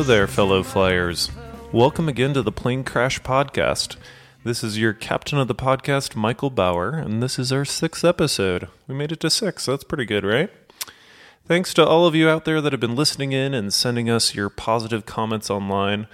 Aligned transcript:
Hello 0.00 0.14
there, 0.14 0.26
fellow 0.26 0.62
flyers. 0.62 1.30
Welcome 1.72 2.08
again 2.08 2.32
to 2.32 2.40
the 2.40 2.50
Plane 2.50 2.84
Crash 2.84 3.20
Podcast. 3.20 3.96
This 4.44 4.64
is 4.64 4.78
your 4.78 4.94
captain 4.94 5.38
of 5.38 5.46
the 5.46 5.54
podcast, 5.54 6.16
Michael 6.16 6.48
Bauer, 6.48 6.92
and 6.92 7.22
this 7.22 7.38
is 7.38 7.52
our 7.52 7.66
sixth 7.66 8.02
episode. 8.02 8.68
We 8.88 8.94
made 8.94 9.12
it 9.12 9.20
to 9.20 9.28
six. 9.28 9.66
That's 9.66 9.84
pretty 9.84 10.06
good, 10.06 10.24
right? 10.24 10.50
Thanks 11.44 11.74
to 11.74 11.86
all 11.86 12.06
of 12.06 12.14
you 12.14 12.30
out 12.30 12.46
there 12.46 12.62
that 12.62 12.72
have 12.72 12.80
been 12.80 12.96
listening 12.96 13.32
in 13.32 13.52
and 13.52 13.74
sending 13.74 14.08
us 14.08 14.34
your 14.34 14.48
positive 14.48 15.04
comments 15.04 15.50
online. 15.50 16.06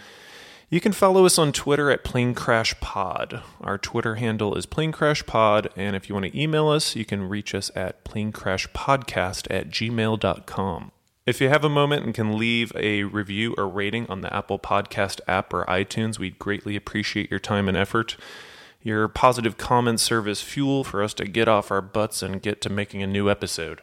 You 0.69 0.81
can 0.81 0.91
follow 0.91 1.25
us 1.25 1.39
on 1.39 1.53
Twitter 1.53 1.89
at 1.89 2.03
Plane 2.03 2.35
Crash 2.35 2.75
Pod. 2.81 3.41
Our 3.61 3.79
Twitter 3.79 4.17
handle 4.17 4.57
is 4.57 4.67
Plane 4.67 4.91
Crash 4.91 5.25
Pod, 5.27 5.69
and 5.77 5.95
if 5.95 6.09
you 6.09 6.15
want 6.17 6.27
to 6.27 6.37
email 6.37 6.69
us, 6.69 6.97
you 6.97 7.05
can 7.05 7.29
reach 7.29 7.55
us 7.55 7.71
at 7.77 8.05
planecrashpodcast 8.05 9.47
at 9.49 9.71
gmail.com. 9.71 10.91
If 11.27 11.41
you 11.41 11.49
have 11.49 11.65
a 11.65 11.69
moment 11.69 12.05
and 12.05 12.15
can 12.15 12.39
leave 12.39 12.71
a 12.77 13.03
review 13.03 13.53
or 13.59 13.67
rating 13.67 14.07
on 14.07 14.21
the 14.21 14.33
Apple 14.33 14.61
Podcast 14.61 15.21
app 15.27 15.53
or 15.53 15.65
iTunes, 15.65 16.21
we'd 16.21 16.39
greatly 16.39 16.77
appreciate 16.77 17.33
your 17.33 17.41
time 17.41 17.67
and 17.67 17.77
effort. 17.77 18.17
Your 18.81 19.09
positive 19.09 19.59
comments 19.59 20.05
serve 20.05 20.29
as 20.29 20.41
fuel 20.41 20.85
for 20.85 21.03
us 21.03 21.13
to 21.15 21.25
get 21.25 21.49
off 21.49 21.73
our 21.73 21.83
butts 21.83 22.23
and 22.23 22.41
get 22.41 22.61
to 22.61 22.71
making 22.71 23.03
a 23.03 23.09
new 23.09 23.29
episode. 23.29 23.81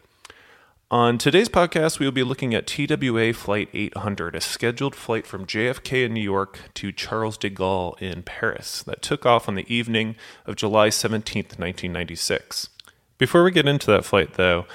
On 0.89 1.17
today's 1.17 1.49
podcast, 1.49 1.99
we 1.99 2.05
will 2.05 2.13
be 2.13 2.23
looking 2.23 2.53
at 2.53 2.65
TWA 2.65 3.33
Flight 3.33 3.67
800, 3.73 4.35
a 4.35 4.39
scheduled 4.39 4.95
flight 4.95 5.27
from 5.27 5.45
JFK 5.45 6.05
in 6.05 6.13
New 6.13 6.21
York 6.21 6.59
to 6.75 6.93
Charles 6.93 7.37
de 7.37 7.49
Gaulle 7.49 8.01
in 8.01 8.23
Paris 8.23 8.83
that 8.83 9.01
took 9.01 9.25
off 9.25 9.49
on 9.49 9.55
the 9.55 9.73
evening 9.73 10.15
of 10.45 10.55
July 10.55 10.87
17th, 10.87 11.59
1996. 11.59 12.69
Before 13.17 13.43
we 13.43 13.51
get 13.51 13.67
into 13.67 13.87
that 13.87 14.05
flight, 14.05 14.35
though, 14.35 14.65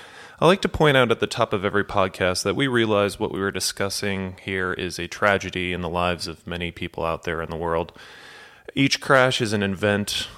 I 0.40 0.46
like 0.46 0.60
to 0.60 0.68
point 0.68 0.96
out 0.96 1.10
at 1.10 1.18
the 1.18 1.26
top 1.26 1.52
of 1.52 1.64
every 1.64 1.82
podcast 1.82 2.44
that 2.44 2.54
we 2.54 2.68
realize 2.68 3.18
what 3.18 3.32
we 3.32 3.40
were 3.40 3.50
discussing 3.50 4.36
here 4.40 4.72
is 4.72 4.96
a 4.96 5.08
tragedy 5.08 5.72
in 5.72 5.80
the 5.80 5.88
lives 5.88 6.28
of 6.28 6.46
many 6.46 6.70
people 6.70 7.04
out 7.04 7.24
there 7.24 7.42
in 7.42 7.50
the 7.50 7.56
world. 7.56 7.92
Each 8.72 9.00
crash 9.00 9.40
is 9.40 9.52
an 9.52 9.64
event 9.64 10.28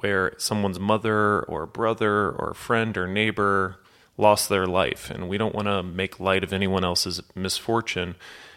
where 0.00 0.34
someone's 0.36 0.78
mother 0.78 1.44
or 1.44 1.64
brother 1.64 2.30
or 2.30 2.52
friend 2.52 2.94
or 2.98 3.08
neighbor 3.08 3.76
lost 4.18 4.50
their 4.50 4.66
life, 4.66 5.10
and 5.10 5.30
we 5.30 5.38
don't 5.38 5.54
want 5.54 5.66
to 5.66 5.82
make 5.82 6.20
light 6.20 6.44
of 6.44 6.52
anyone 6.52 6.84
else's 6.84 7.22
misfortune. 7.34 8.16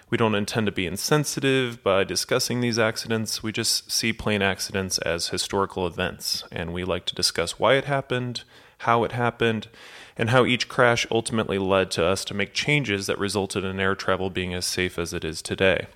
We 0.09 0.17
don't 0.17 0.35
intend 0.35 0.65
to 0.65 0.73
be 0.73 0.87
insensitive 0.87 1.81
by 1.81 2.03
discussing 2.03 2.59
these 2.59 2.77
accidents. 2.77 3.41
We 3.41 3.53
just 3.53 3.89
see 3.89 4.11
plane 4.11 4.41
accidents 4.41 4.97
as 4.97 5.29
historical 5.29 5.87
events, 5.87 6.43
and 6.51 6.73
we 6.73 6.83
like 6.83 7.05
to 7.05 7.15
discuss 7.15 7.57
why 7.57 7.75
it 7.75 7.85
happened, 7.85 8.43
how 8.79 9.05
it 9.05 9.13
happened, 9.13 9.69
and 10.17 10.29
how 10.29 10.45
each 10.45 10.67
crash 10.67 11.05
ultimately 11.11 11.57
led 11.57 11.91
to 11.91 12.05
us 12.05 12.25
to 12.25 12.33
make 12.33 12.53
changes 12.53 13.07
that 13.07 13.19
resulted 13.19 13.63
in 13.63 13.79
air 13.79 13.95
travel 13.95 14.29
being 14.29 14.53
as 14.53 14.65
safe 14.65 14.99
as 14.99 15.13
it 15.13 15.23
is 15.23 15.41
today. 15.41 15.87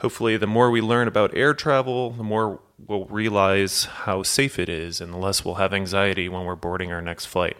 Hopefully, 0.00 0.36
the 0.36 0.46
more 0.46 0.70
we 0.70 0.80
learn 0.80 1.08
about 1.08 1.36
air 1.36 1.52
travel, 1.52 2.10
the 2.10 2.22
more 2.22 2.60
we'll 2.86 3.04
realize 3.06 3.84
how 3.84 4.22
safe 4.22 4.58
it 4.58 4.68
is, 4.68 5.00
and 5.00 5.12
the 5.12 5.18
less 5.18 5.44
we'll 5.44 5.56
have 5.56 5.74
anxiety 5.74 6.28
when 6.28 6.44
we're 6.44 6.56
boarding 6.56 6.90
our 6.90 7.02
next 7.02 7.26
flight. 7.26 7.56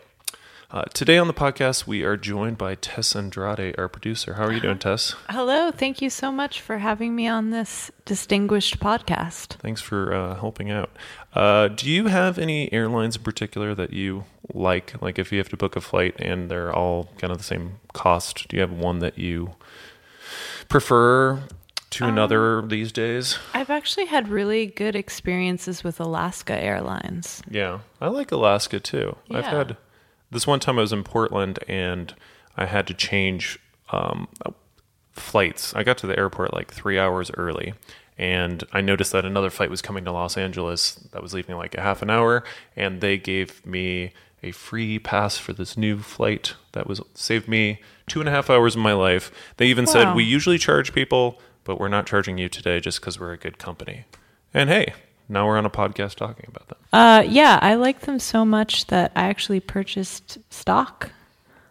Uh, 0.72 0.84
today 0.94 1.18
on 1.18 1.26
the 1.26 1.34
podcast, 1.34 1.88
we 1.88 2.04
are 2.04 2.16
joined 2.16 2.56
by 2.56 2.76
Tess 2.76 3.16
Andrade, 3.16 3.74
our 3.76 3.88
producer. 3.88 4.34
How 4.34 4.44
are 4.44 4.52
you 4.52 4.60
doing, 4.60 4.78
Tess? 4.78 5.16
Hello. 5.28 5.72
Thank 5.72 6.00
you 6.00 6.08
so 6.08 6.30
much 6.30 6.60
for 6.60 6.78
having 6.78 7.16
me 7.16 7.26
on 7.26 7.50
this 7.50 7.90
distinguished 8.04 8.78
podcast. 8.78 9.54
Thanks 9.54 9.80
for 9.80 10.14
uh, 10.14 10.36
helping 10.36 10.70
out. 10.70 10.90
Uh, 11.34 11.66
do 11.66 11.90
you 11.90 12.06
have 12.06 12.38
any 12.38 12.72
airlines 12.72 13.16
in 13.16 13.22
particular 13.24 13.74
that 13.74 13.92
you 13.92 14.26
like? 14.54 14.94
Like, 15.02 15.18
if 15.18 15.32
you 15.32 15.38
have 15.38 15.48
to 15.48 15.56
book 15.56 15.74
a 15.74 15.80
flight 15.80 16.14
and 16.20 16.48
they're 16.48 16.72
all 16.72 17.10
kind 17.18 17.32
of 17.32 17.38
the 17.38 17.44
same 17.44 17.80
cost, 17.92 18.46
do 18.46 18.56
you 18.56 18.60
have 18.60 18.70
one 18.70 19.00
that 19.00 19.18
you 19.18 19.56
prefer 20.68 21.42
to 21.90 22.04
another 22.04 22.62
these 22.62 22.92
days? 22.92 23.40
I've 23.54 23.70
actually 23.70 24.06
had 24.06 24.28
really 24.28 24.66
good 24.66 24.94
experiences 24.94 25.82
with 25.82 25.98
Alaska 25.98 26.62
Airlines. 26.62 27.42
Yeah, 27.50 27.80
I 28.00 28.06
like 28.06 28.30
Alaska 28.30 28.78
too. 28.78 29.16
I've 29.32 29.46
had 29.46 29.76
this 30.30 30.46
one 30.46 30.60
time 30.60 30.78
I 30.78 30.82
was 30.82 30.92
in 30.92 31.04
Portland 31.04 31.58
and 31.68 32.14
I 32.56 32.66
had 32.66 32.86
to 32.88 32.94
change 32.94 33.58
um, 33.90 34.28
flights. 35.12 35.74
I 35.74 35.82
got 35.82 35.98
to 35.98 36.06
the 36.06 36.18
airport 36.18 36.54
like 36.54 36.72
three 36.72 36.98
hours 36.98 37.30
early. 37.36 37.74
And 38.18 38.62
I 38.72 38.82
noticed 38.82 39.12
that 39.12 39.24
another 39.24 39.48
flight 39.48 39.70
was 39.70 39.80
coming 39.80 40.04
to 40.04 40.12
Los 40.12 40.36
Angeles 40.36 40.92
that 41.12 41.22
was 41.22 41.32
leaving 41.32 41.56
like 41.56 41.74
a 41.74 41.80
half 41.80 42.02
an 42.02 42.10
hour, 42.10 42.44
and 42.76 43.00
they 43.00 43.16
gave 43.16 43.64
me 43.64 44.12
a 44.42 44.50
free 44.50 44.98
pass 44.98 45.38
for 45.38 45.54
this 45.54 45.74
new 45.74 46.00
flight 46.00 46.54
that 46.72 46.86
was 46.86 47.00
saved 47.14 47.48
me 47.48 47.80
two 48.08 48.20
and 48.20 48.28
a 48.28 48.32
half 48.32 48.50
hours 48.50 48.74
of 48.74 48.82
my 48.82 48.92
life. 48.92 49.32
They 49.56 49.68
even 49.68 49.86
said 49.86 50.14
we 50.14 50.24
usually 50.24 50.58
charge 50.58 50.92
people, 50.92 51.40
but 51.64 51.80
we're 51.80 51.88
not 51.88 52.06
charging 52.06 52.36
you 52.36 52.50
today 52.50 52.78
just 52.78 53.00
because 53.00 53.18
we're 53.18 53.32
a 53.32 53.38
good 53.38 53.56
company. 53.56 54.04
And 54.52 54.68
hey, 54.68 54.92
now 55.30 55.46
we're 55.46 55.56
on 55.56 55.64
a 55.64 55.70
podcast 55.70 56.16
talking 56.16 56.44
about 56.48 56.68
them. 56.68 56.78
Uh, 56.92 57.22
yeah, 57.26 57.58
I 57.62 57.74
like 57.76 58.00
them 58.00 58.18
so 58.18 58.44
much 58.44 58.86
that 58.88 59.12
I 59.16 59.22
actually 59.28 59.60
purchased 59.60 60.38
stock 60.50 61.10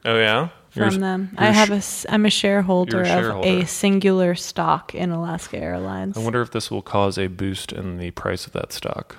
Oh 0.05 0.17
yeah, 0.17 0.49
from 0.71 0.83
You're- 0.83 0.97
them. 0.97 1.31
I 1.37 1.51
have 1.51 1.69
a, 1.71 1.81
I'm 2.11 2.25
a 2.25 2.29
shareholder, 2.29 3.03
a 3.03 3.37
of 3.37 3.45
a 3.45 3.65
singular 3.67 4.33
stock 4.33 4.95
in 4.95 5.11
Alaska 5.11 5.57
Airlines. 5.57 6.17
I 6.17 6.21
wonder 6.21 6.41
if 6.41 6.51
this 6.51 6.71
will 6.71 6.81
cause 6.81 7.17
a 7.17 7.27
boost 7.27 7.71
in 7.73 7.97
the 7.97 8.11
price 8.11 8.47
of 8.47 8.53
that 8.53 8.71
stock. 8.71 9.17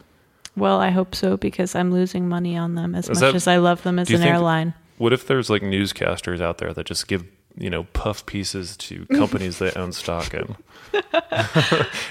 well, 0.56 0.80
I 0.80 0.88
hope 0.90 1.14
so 1.14 1.36
because 1.36 1.74
I'm 1.74 1.92
losing 1.92 2.28
money 2.28 2.56
on 2.56 2.74
them 2.76 2.94
as 2.94 3.04
Is 3.10 3.20
much 3.20 3.32
that- 3.32 3.34
as 3.36 3.46
I 3.46 3.58
love 3.58 3.82
them 3.82 3.98
as 3.98 4.08
an 4.10 4.16
think- 4.18 4.30
airline. 4.30 4.74
What 4.98 5.12
if 5.12 5.26
there's 5.26 5.48
like 5.50 5.62
newscasters 5.62 6.40
out 6.40 6.58
there 6.58 6.72
that 6.74 6.86
just 6.86 7.06
give 7.08 7.24
you 7.60 7.70
know 7.70 7.84
puff 7.92 8.26
pieces 8.26 8.76
to 8.78 9.06
companies 9.12 9.58
they 9.58 9.70
own 9.72 9.92
stock 9.92 10.34
in? 10.34 10.56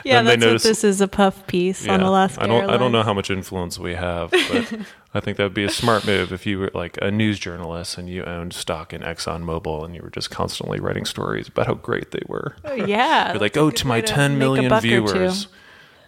Yeah, 0.05 0.21
that's 0.23 0.39
notice- 0.39 0.63
what 0.63 0.69
this 0.69 0.83
is 0.85 1.01
a 1.01 1.07
puff 1.07 1.45
piece 1.47 1.87
on 1.87 2.01
Alaska 2.01 2.43
I 2.43 2.47
don't. 2.47 2.61
Airlines. 2.61 2.71
I 2.75 2.77
don't 2.77 2.91
know 2.93 3.03
how 3.03 3.13
much 3.13 3.29
influence 3.29 3.77
we 3.77 3.93
have, 3.95 4.31
but 4.31 4.73
I 5.13 5.19
think 5.19 5.37
that 5.37 5.43
would 5.43 5.53
be 5.53 5.65
a 5.65 5.69
smart 5.69 6.05
move 6.05 6.31
if 6.31 6.45
you 6.45 6.59
were 6.59 6.71
like 6.73 6.97
a 7.01 7.11
news 7.11 7.39
journalist 7.39 7.97
and 7.97 8.09
you 8.09 8.23
owned 8.23 8.53
stock 8.53 8.93
in 8.93 9.01
ExxonMobil 9.01 9.83
and 9.83 9.95
you 9.95 10.01
were 10.01 10.09
just 10.09 10.31
constantly 10.31 10.79
writing 10.79 11.03
stories 11.05 11.49
about 11.49 11.67
how 11.67 11.73
great 11.73 12.11
they 12.11 12.21
were. 12.27 12.55
Oh, 12.63 12.73
yeah. 12.73 13.31
You're 13.31 13.41
like, 13.41 13.57
oh, 13.57 13.69
to 13.69 13.87
my 13.87 13.97
way 13.97 14.01
10 14.01 14.31
make 14.31 14.39
million 14.39 14.69
buck 14.69 14.79
or 14.79 14.81
two." 14.87 14.87
viewers, 15.03 15.47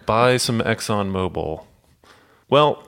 buy 0.06 0.38
some 0.38 0.62
ExxonMobil. 0.62 1.66
Well, 2.50 2.84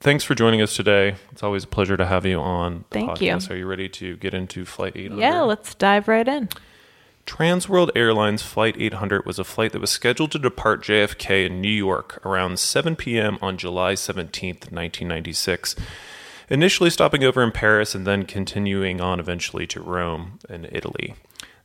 thanks 0.00 0.24
for 0.24 0.34
joining 0.34 0.60
us 0.62 0.74
today. 0.76 1.16
It's 1.32 1.42
always 1.42 1.64
a 1.64 1.68
pleasure 1.68 1.96
to 1.96 2.06
have 2.06 2.26
you 2.26 2.38
on 2.40 2.84
the 2.90 2.98
Thank 2.98 3.20
you. 3.20 3.32
podcast. 3.32 3.50
Are 3.50 3.56
you 3.56 3.66
ready 3.66 3.88
to 3.90 4.16
get 4.16 4.34
into 4.34 4.64
Flight 4.64 4.96
800? 4.96 5.20
Yeah, 5.20 5.40
let's 5.42 5.74
dive 5.74 6.08
right 6.08 6.26
in. 6.26 6.48
Transworld 7.26 7.90
Airlines 7.96 8.42
Flight 8.42 8.76
800 8.78 9.26
was 9.26 9.40
a 9.40 9.44
flight 9.44 9.72
that 9.72 9.80
was 9.80 9.90
scheduled 9.90 10.30
to 10.30 10.38
depart 10.38 10.82
JFK 10.82 11.46
in 11.46 11.60
New 11.60 11.68
York 11.68 12.24
around 12.24 12.60
7 12.60 12.94
p.m. 12.94 13.36
on 13.42 13.58
July 13.58 13.94
17th, 13.94 14.70
1996, 14.70 15.74
initially 16.48 16.88
stopping 16.88 17.24
over 17.24 17.42
in 17.42 17.50
Paris 17.50 17.96
and 17.96 18.06
then 18.06 18.24
continuing 18.26 19.00
on 19.00 19.18
eventually 19.18 19.66
to 19.66 19.80
Rome 19.80 20.38
in 20.48 20.68
Italy. 20.70 21.16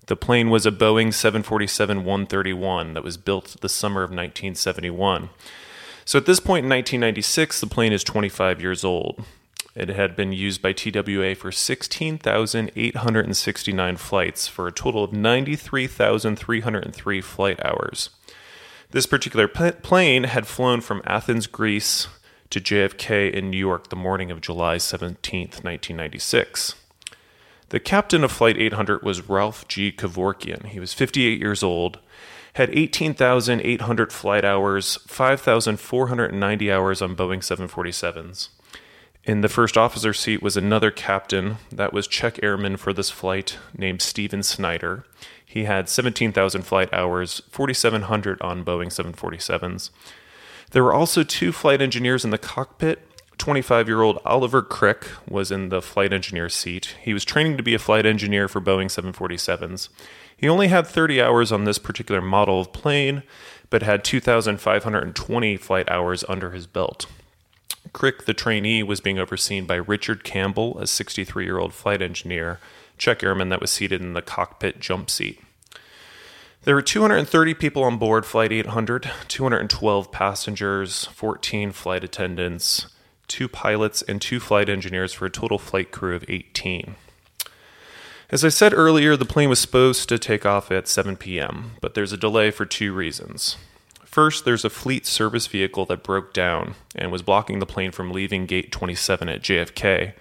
The 0.07 0.15
plane 0.15 0.49
was 0.49 0.65
a 0.65 0.71
Boeing 0.71 1.13
747 1.13 2.03
131 2.03 2.95
that 2.95 3.03
was 3.03 3.17
built 3.17 3.55
the 3.61 3.69
summer 3.69 4.01
of 4.01 4.09
1971. 4.09 5.29
So 6.11 6.17
at 6.17 6.25
this 6.25 6.41
point 6.41 6.65
in 6.65 6.69
1996, 6.69 7.61
the 7.61 7.67
plane 7.67 7.93
is 7.93 8.03
25 8.03 8.61
years 8.61 8.83
old. 8.83 9.23
It 9.75 9.87
had 9.87 10.17
been 10.17 10.33
used 10.33 10.61
by 10.61 10.73
TWA 10.73 11.35
for 11.35 11.53
16,869 11.53 13.95
flights 13.95 14.45
for 14.45 14.67
a 14.67 14.73
total 14.73 15.05
of 15.05 15.13
93,303 15.13 17.21
flight 17.21 17.65
hours. 17.65 18.09
This 18.89 19.05
particular 19.05 19.47
plane 19.47 20.25
had 20.25 20.47
flown 20.47 20.81
from 20.81 21.01
Athens, 21.05 21.47
Greece 21.47 22.09
to 22.49 22.59
JFK 22.59 23.31
in 23.31 23.49
New 23.49 23.57
York 23.57 23.87
the 23.87 23.95
morning 23.95 24.31
of 24.31 24.41
July 24.41 24.79
17, 24.79 25.43
1996. 25.61 26.75
The 27.69 27.79
captain 27.79 28.25
of 28.25 28.33
Flight 28.33 28.57
800 28.57 29.01
was 29.01 29.29
Ralph 29.29 29.65
G. 29.69 29.93
Kevorkian. 29.93 30.65
He 30.65 30.81
was 30.81 30.93
58 30.93 31.39
years 31.39 31.63
old, 31.63 31.99
had 32.53 32.69
18,800 32.71 34.11
flight 34.11 34.43
hours, 34.43 34.97
5,490 35.07 36.71
hours 36.71 37.01
on 37.01 37.15
Boeing 37.15 37.39
747s. 37.39 38.49
In 39.23 39.41
the 39.41 39.49
first 39.49 39.77
officer 39.77 40.13
seat 40.13 40.41
was 40.41 40.57
another 40.57 40.89
captain 40.89 41.57
that 41.71 41.93
was 41.93 42.07
check 42.07 42.41
airman 42.41 42.75
for 42.75 42.91
this 42.91 43.11
flight 43.11 43.57
named 43.77 44.01
Steven 44.01 44.41
Snyder. 44.41 45.05
He 45.45 45.65
had 45.65 45.89
17,000 45.89 46.63
flight 46.63 46.91
hours, 46.93 47.41
4,700 47.49 48.41
on 48.41 48.65
Boeing 48.65 48.87
747s. 48.87 49.91
There 50.71 50.83
were 50.83 50.93
also 50.93 51.23
two 51.23 51.51
flight 51.51 51.81
engineers 51.81 52.25
in 52.25 52.31
the 52.31 52.37
cockpit. 52.37 53.07
25 53.37 53.87
year 53.87 54.01
old 54.01 54.19
Oliver 54.25 54.61
Krick 54.61 55.07
was 55.29 55.51
in 55.51 55.69
the 55.69 55.81
flight 55.81 56.13
engineer 56.13 56.47
seat. 56.47 56.95
He 57.01 57.13
was 57.13 57.25
training 57.25 57.57
to 57.57 57.63
be 57.63 57.73
a 57.73 57.79
flight 57.79 58.05
engineer 58.05 58.47
for 58.47 58.61
Boeing 58.61 58.85
747s. 58.85 59.89
He 60.41 60.49
only 60.49 60.69
had 60.69 60.87
30 60.87 61.21
hours 61.21 61.51
on 61.51 61.65
this 61.65 61.77
particular 61.77 62.19
model 62.19 62.59
of 62.59 62.73
plane, 62.73 63.21
but 63.69 63.83
had 63.83 64.03
2,520 64.03 65.57
flight 65.57 65.89
hours 65.89 66.25
under 66.27 66.49
his 66.49 66.65
belt. 66.65 67.05
Krick, 67.93 68.25
the 68.25 68.33
trainee, 68.33 68.81
was 68.81 69.01
being 69.01 69.19
overseen 69.19 69.67
by 69.67 69.75
Richard 69.75 70.23
Campbell, 70.23 70.79
a 70.79 70.87
63 70.87 71.45
year 71.45 71.59
old 71.59 71.75
flight 71.75 72.01
engineer, 72.01 72.59
check 72.97 73.23
airman 73.23 73.49
that 73.49 73.61
was 73.61 73.69
seated 73.69 74.01
in 74.01 74.13
the 74.13 74.21
cockpit 74.23 74.79
jump 74.79 75.11
seat. 75.11 75.39
There 76.63 76.73
were 76.73 76.81
230 76.81 77.53
people 77.53 77.83
on 77.83 77.97
board 77.97 78.25
Flight 78.25 78.51
800, 78.51 79.11
212 79.27 80.11
passengers, 80.11 81.05
14 81.05 81.71
flight 81.71 82.03
attendants, 82.03 82.87
two 83.27 83.47
pilots, 83.47 84.01
and 84.03 84.19
two 84.19 84.39
flight 84.39 84.69
engineers 84.69 85.13
for 85.13 85.27
a 85.27 85.31
total 85.31 85.59
flight 85.59 85.91
crew 85.91 86.15
of 86.15 86.25
18. 86.27 86.95
As 88.31 88.45
I 88.45 88.49
said 88.49 88.73
earlier, 88.73 89.17
the 89.17 89.25
plane 89.25 89.49
was 89.49 89.59
supposed 89.59 90.07
to 90.07 90.17
take 90.17 90.45
off 90.45 90.71
at 90.71 90.87
7 90.87 91.17
p.m., 91.17 91.71
but 91.81 91.95
there's 91.95 92.13
a 92.13 92.17
delay 92.17 92.49
for 92.49 92.65
two 92.65 92.93
reasons. 92.93 93.57
First, 94.05 94.45
there's 94.45 94.63
a 94.63 94.69
fleet 94.69 95.05
service 95.05 95.47
vehicle 95.47 95.85
that 95.87 96.01
broke 96.01 96.33
down 96.33 96.75
and 96.95 97.11
was 97.11 97.23
blocking 97.23 97.59
the 97.59 97.65
plane 97.65 97.91
from 97.91 98.11
leaving 98.11 98.45
Gate 98.45 98.71
27 98.71 99.27
at 99.27 99.41
JFK. 99.41 100.13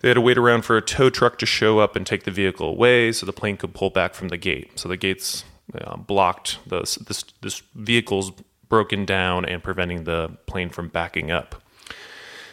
They 0.00 0.08
had 0.08 0.14
to 0.14 0.22
wait 0.22 0.38
around 0.38 0.62
for 0.62 0.78
a 0.78 0.82
tow 0.82 1.10
truck 1.10 1.38
to 1.38 1.46
show 1.46 1.78
up 1.78 1.94
and 1.94 2.06
take 2.06 2.24
the 2.24 2.30
vehicle 2.30 2.68
away 2.68 3.12
so 3.12 3.26
the 3.26 3.34
plane 3.34 3.58
could 3.58 3.74
pull 3.74 3.90
back 3.90 4.14
from 4.14 4.28
the 4.28 4.38
gate. 4.38 4.78
So 4.78 4.88
the 4.88 4.96
gates 4.96 5.44
uh, 5.78 5.98
blocked 5.98 6.58
this, 6.66 6.94
this, 6.94 7.22
this 7.42 7.62
vehicle's 7.74 8.32
broken 8.70 9.04
down 9.04 9.44
and 9.44 9.62
preventing 9.62 10.04
the 10.04 10.30
plane 10.46 10.70
from 10.70 10.88
backing 10.88 11.30
up. 11.30 11.62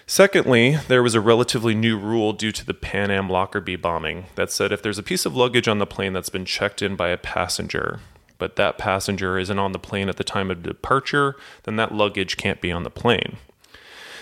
Secondly, 0.09 0.75
there 0.87 1.03
was 1.03 1.13
a 1.13 1.21
relatively 1.21 1.75
new 1.75 1.95
rule 1.95 2.33
due 2.33 2.51
to 2.51 2.65
the 2.65 2.73
Pan 2.73 3.11
Am 3.11 3.29
Lockerbie 3.29 3.75
bombing 3.75 4.25
that 4.33 4.51
said 4.51 4.71
if 4.71 4.81
there's 4.81 4.97
a 4.97 5.03
piece 5.03 5.23
of 5.23 5.35
luggage 5.35 5.67
on 5.67 5.77
the 5.77 5.85
plane 5.85 6.13
that's 6.13 6.31
been 6.31 6.45
checked 6.45 6.81
in 6.81 6.95
by 6.95 7.09
a 7.09 7.17
passenger, 7.17 7.99
but 8.39 8.55
that 8.55 8.79
passenger 8.79 9.37
isn't 9.37 9.59
on 9.59 9.71
the 9.71 9.77
plane 9.77 10.09
at 10.09 10.17
the 10.17 10.23
time 10.23 10.49
of 10.49 10.63
departure, 10.63 11.35
then 11.61 11.75
that 11.75 11.93
luggage 11.93 12.37
can't 12.37 12.59
be 12.59 12.71
on 12.71 12.81
the 12.81 12.89
plane. 12.89 13.37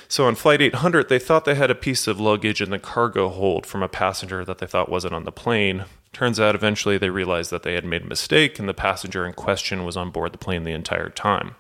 So 0.09 0.27
on 0.27 0.35
Flight 0.35 0.61
800, 0.61 1.07
they 1.07 1.19
thought 1.19 1.45
they 1.45 1.55
had 1.55 1.71
a 1.71 1.75
piece 1.75 2.05
of 2.05 2.19
luggage 2.19 2.61
in 2.61 2.69
the 2.69 2.79
cargo 2.79 3.29
hold 3.29 3.65
from 3.65 3.81
a 3.81 3.87
passenger 3.87 4.43
that 4.43 4.57
they 4.57 4.67
thought 4.67 4.89
wasn't 4.89 5.13
on 5.13 5.23
the 5.23 5.31
plane. 5.31 5.85
Turns 6.11 6.37
out 6.37 6.53
eventually 6.53 6.97
they 6.97 7.11
realized 7.11 7.49
that 7.51 7.63
they 7.63 7.75
had 7.75 7.85
made 7.85 8.01
a 8.01 8.07
mistake 8.07 8.59
and 8.59 8.67
the 8.67 8.73
passenger 8.73 9.25
in 9.25 9.31
question 9.31 9.85
was 9.85 9.95
on 9.95 10.11
board 10.11 10.33
the 10.33 10.37
plane 10.37 10.65
the 10.65 10.73
entire 10.73 11.09
time. 11.09 11.55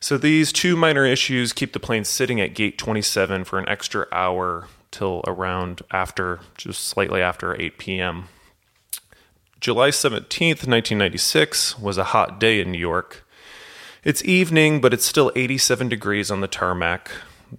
So 0.00 0.16
these 0.16 0.52
two 0.52 0.76
minor 0.76 1.04
issues 1.04 1.52
keep 1.52 1.72
the 1.72 1.80
plane 1.80 2.04
sitting 2.04 2.40
at 2.40 2.54
gate 2.54 2.78
27 2.78 3.44
for 3.44 3.58
an 3.58 3.68
extra 3.68 4.06
hour 4.12 4.68
till 4.90 5.22
around 5.26 5.82
after, 5.90 6.40
just 6.56 6.84
slightly 6.84 7.20
after 7.20 7.60
8 7.60 7.78
p.m. 7.78 8.28
July 9.60 9.90
17th, 9.90 10.66
1996 10.68 11.80
was 11.80 11.98
a 11.98 12.04
hot 12.04 12.38
day 12.38 12.60
in 12.60 12.70
New 12.70 12.78
York. 12.78 13.26
It's 14.04 14.24
evening, 14.24 14.80
but 14.80 14.94
it's 14.94 15.04
still 15.04 15.32
87 15.34 15.88
degrees 15.88 16.30
on 16.30 16.40
the 16.40 16.46
tarmac. 16.46 17.10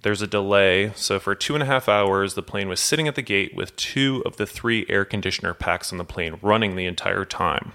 There's 0.02 0.22
a 0.22 0.26
delay, 0.26 0.92
so 0.94 1.18
for 1.18 1.34
two 1.34 1.54
and 1.54 1.62
a 1.62 1.66
half 1.66 1.90
hours, 1.90 2.34
the 2.34 2.42
plane 2.42 2.68
was 2.68 2.80
sitting 2.80 3.06
at 3.06 3.16
the 3.16 3.22
gate 3.22 3.54
with 3.54 3.76
two 3.76 4.22
of 4.24 4.38
the 4.38 4.46
three 4.46 4.86
air 4.88 5.04
conditioner 5.04 5.52
packs 5.52 5.92
on 5.92 5.98
the 5.98 6.04
plane 6.04 6.38
running 6.40 6.74
the 6.74 6.86
entire 6.86 7.26
time, 7.26 7.72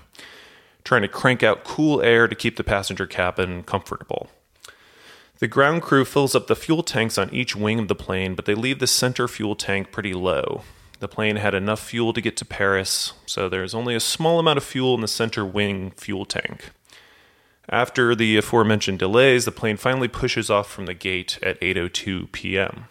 trying 0.84 1.04
to 1.04 1.08
crank 1.08 1.44
out 1.44 1.64
cool 1.64 2.02
air 2.02 2.28
to 2.28 2.36
keep 2.36 2.56
the 2.56 2.64
passenger 2.64 3.06
cabin 3.06 3.62
comfortable. 3.62 4.30
The 5.40 5.48
ground 5.48 5.82
crew 5.82 6.06
fills 6.06 6.34
up 6.34 6.48
the 6.48 6.56
fuel 6.56 6.82
tanks 6.82 7.18
on 7.18 7.34
each 7.34 7.56
wing 7.56 7.80
of 7.80 7.88
the 7.90 7.96
plane, 7.96 8.36
but 8.36 8.46
they 8.46 8.56
leave 8.56 8.80
the 8.80 8.88
center 8.88 9.28
fuel 9.28 9.56
tank 9.56 9.92
pretty 9.92 10.14
low. 10.14 10.62
The 11.00 11.10
plane 11.10 11.36
had 11.36 11.54
enough 11.54 11.82
fuel 11.82 12.14
to 12.14 12.22
get 12.22 12.38
to 12.38 12.46
Paris, 12.46 13.12
so 13.26 13.50
there's 13.50 13.76
only 13.76 13.96
a 13.96 14.00
small 14.00 14.40
amount 14.40 14.58
of 14.58 14.64
fuel 14.64 14.96
in 14.96 15.02
the 15.02 15.10
center 15.10 15.46
wing 15.46 15.92
fuel 15.92 16.26
tank. 16.26 16.72
After 17.70 18.16
the 18.16 18.38
aforementioned 18.38 19.00
delays, 19.00 19.44
the 19.44 19.52
plane 19.52 19.76
finally 19.76 20.08
pushes 20.08 20.50
off 20.50 20.72
from 20.72 20.86
the 20.86 20.94
gate 20.94 21.38
at 21.44 21.60
8:02 21.60 22.32
p.m. 22.32 22.86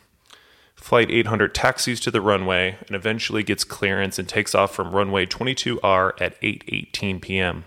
Flight 0.74 1.10
800 1.10 1.54
taxis 1.54 1.98
to 2.00 2.10
the 2.10 2.20
runway 2.20 2.76
and 2.86 2.94
eventually 2.94 3.42
gets 3.42 3.64
clearance 3.64 4.18
and 4.18 4.28
takes 4.28 4.54
off 4.54 4.74
from 4.74 4.94
runway 4.94 5.24
22R 5.24 6.20
at 6.20 6.38
8:18 6.42 7.22
p.m. 7.22 7.64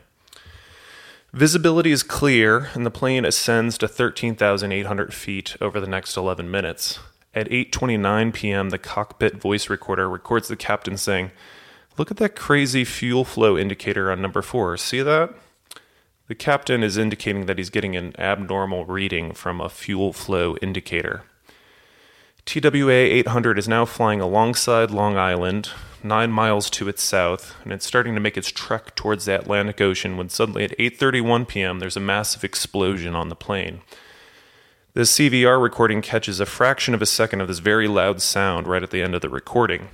Visibility 1.37 1.91
is 1.91 2.01
clear 2.01 2.71
and 2.73 2.83
the 2.83 2.89
plane 2.89 3.23
ascends 3.23 3.77
to 3.77 3.87
13,800 3.87 5.13
feet 5.13 5.55
over 5.61 5.79
the 5.79 5.85
next 5.85 6.17
11 6.17 6.49
minutes. 6.49 6.97
At 7.35 7.47
8:29 7.51 8.33
p.m., 8.33 8.71
the 8.71 8.79
cockpit 8.79 9.39
voice 9.39 9.69
recorder 9.69 10.09
records 10.09 10.47
the 10.47 10.55
captain 10.55 10.97
saying, 10.97 11.29
"Look 11.95 12.09
at 12.09 12.17
that 12.17 12.35
crazy 12.35 12.83
fuel 12.83 13.23
flow 13.23 13.55
indicator 13.55 14.11
on 14.11 14.19
number 14.19 14.41
4. 14.41 14.77
See 14.77 15.03
that?" 15.03 15.29
The 16.27 16.33
captain 16.33 16.81
is 16.81 16.97
indicating 16.97 17.45
that 17.45 17.59
he's 17.59 17.69
getting 17.69 17.95
an 17.95 18.15
abnormal 18.17 18.85
reading 18.85 19.33
from 19.33 19.61
a 19.61 19.69
fuel 19.69 20.13
flow 20.13 20.55
indicator. 20.59 21.21
TWA 22.45 22.91
800 22.91 23.59
is 23.59 23.67
now 23.67 23.85
flying 23.85 24.21
alongside 24.21 24.89
Long 24.89 25.17
Island, 25.17 25.69
nine 26.07 26.31
miles 26.31 26.69
to 26.71 26.88
its 26.88 27.04
south, 27.04 27.56
and 27.63 27.74
it's 27.74 27.86
starting 27.86 28.15
to 28.15 28.21
make 28.21 28.38
its 28.38 28.51
trek 28.51 28.95
towards 28.95 29.25
the 29.25 29.38
Atlantic 29.38 29.81
Ocean 29.81 30.18
when 30.18 30.30
suddenly 30.30 30.63
at 30.63 30.77
8:31 30.77 31.48
p.m. 31.48 31.80
there's 31.80 31.98
a 31.98 32.01
massive 32.01 32.44
explosion 32.44 33.15
on 33.15 33.30
the 33.30 33.36
plane. 33.36 33.81
The 34.94 35.01
CVR 35.01 35.62
recording 35.62 36.01
catches 36.01 36.39
a 36.39 36.45
fraction 36.45 36.94
of 36.94 37.01
a 37.01 37.06
second 37.06 37.42
of 37.42 37.48
this 37.48 37.59
very 37.59 37.88
loud 37.88 38.21
sound 38.21 38.65
right 38.65 38.81
at 38.81 38.89
the 38.89 39.04
end 39.04 39.13
of 39.13 39.21
the 39.21 39.30
recording. 39.30 39.89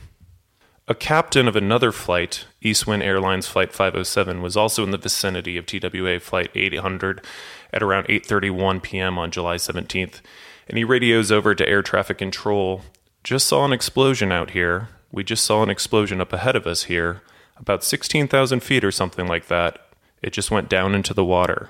A 0.88 0.96
captain 0.96 1.48
of 1.48 1.56
another 1.56 1.92
flight, 1.94 2.46
Eastwind 2.62 3.04
Airlines 3.04 3.48
Flight 3.48 3.72
507, 3.72 4.42
was 4.42 4.58
also 4.58 4.84
in 4.84 4.92
the 4.92 4.98
vicinity 4.98 5.58
of 5.58 5.66
TWA 5.66 6.20
Flight 6.20 6.52
800 6.54 7.26
at 7.72 7.82
around 7.82 8.08
8:31 8.08 8.82
p.m. 8.82 9.18
on 9.18 9.32
July 9.32 9.56
17th, 9.56 10.22
and 10.68 10.78
he 10.78 10.84
radios 10.84 11.32
over 11.32 11.56
to 11.56 11.68
air 11.68 11.82
traffic 11.82 12.18
control. 12.18 12.82
Just 13.24 13.48
saw 13.48 13.64
an 13.64 13.72
explosion 13.74 14.32
out 14.32 14.52
here. 14.52 14.90
We 15.14 15.24
just 15.24 15.46
saw 15.46 15.62
an 15.62 15.70
explosion 15.70 16.20
up 16.20 16.34
ahead 16.34 16.56
of 16.56 16.66
us 16.66 16.86
here, 16.86 17.22
about 17.56 17.84
16,000 17.84 18.62
feet 18.62 18.84
or 18.84 18.92
something 18.92 19.28
like 19.28 19.48
that. 19.48 19.78
It 20.24 20.34
just 20.34 20.50
went 20.50 20.70
down 20.70 20.96
into 20.96 21.14
the 21.14 21.24
water. 21.24 21.70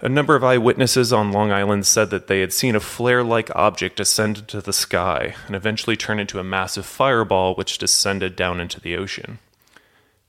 A 0.00 0.08
number 0.08 0.36
of 0.36 0.44
eyewitnesses 0.44 1.12
on 1.12 1.32
Long 1.32 1.50
Island 1.50 1.84
said 1.84 2.10
that 2.10 2.28
they 2.28 2.40
had 2.42 2.52
seen 2.52 2.76
a 2.76 2.80
flare 2.80 3.24
like 3.24 3.50
object 3.56 3.98
ascend 3.98 4.38
into 4.38 4.60
the 4.60 4.72
sky 4.72 5.34
and 5.48 5.56
eventually 5.56 5.96
turn 5.96 6.20
into 6.20 6.38
a 6.38 6.44
massive 6.44 6.86
fireball 6.86 7.56
which 7.56 7.78
descended 7.78 8.36
down 8.36 8.60
into 8.60 8.80
the 8.80 8.96
ocean. 8.96 9.40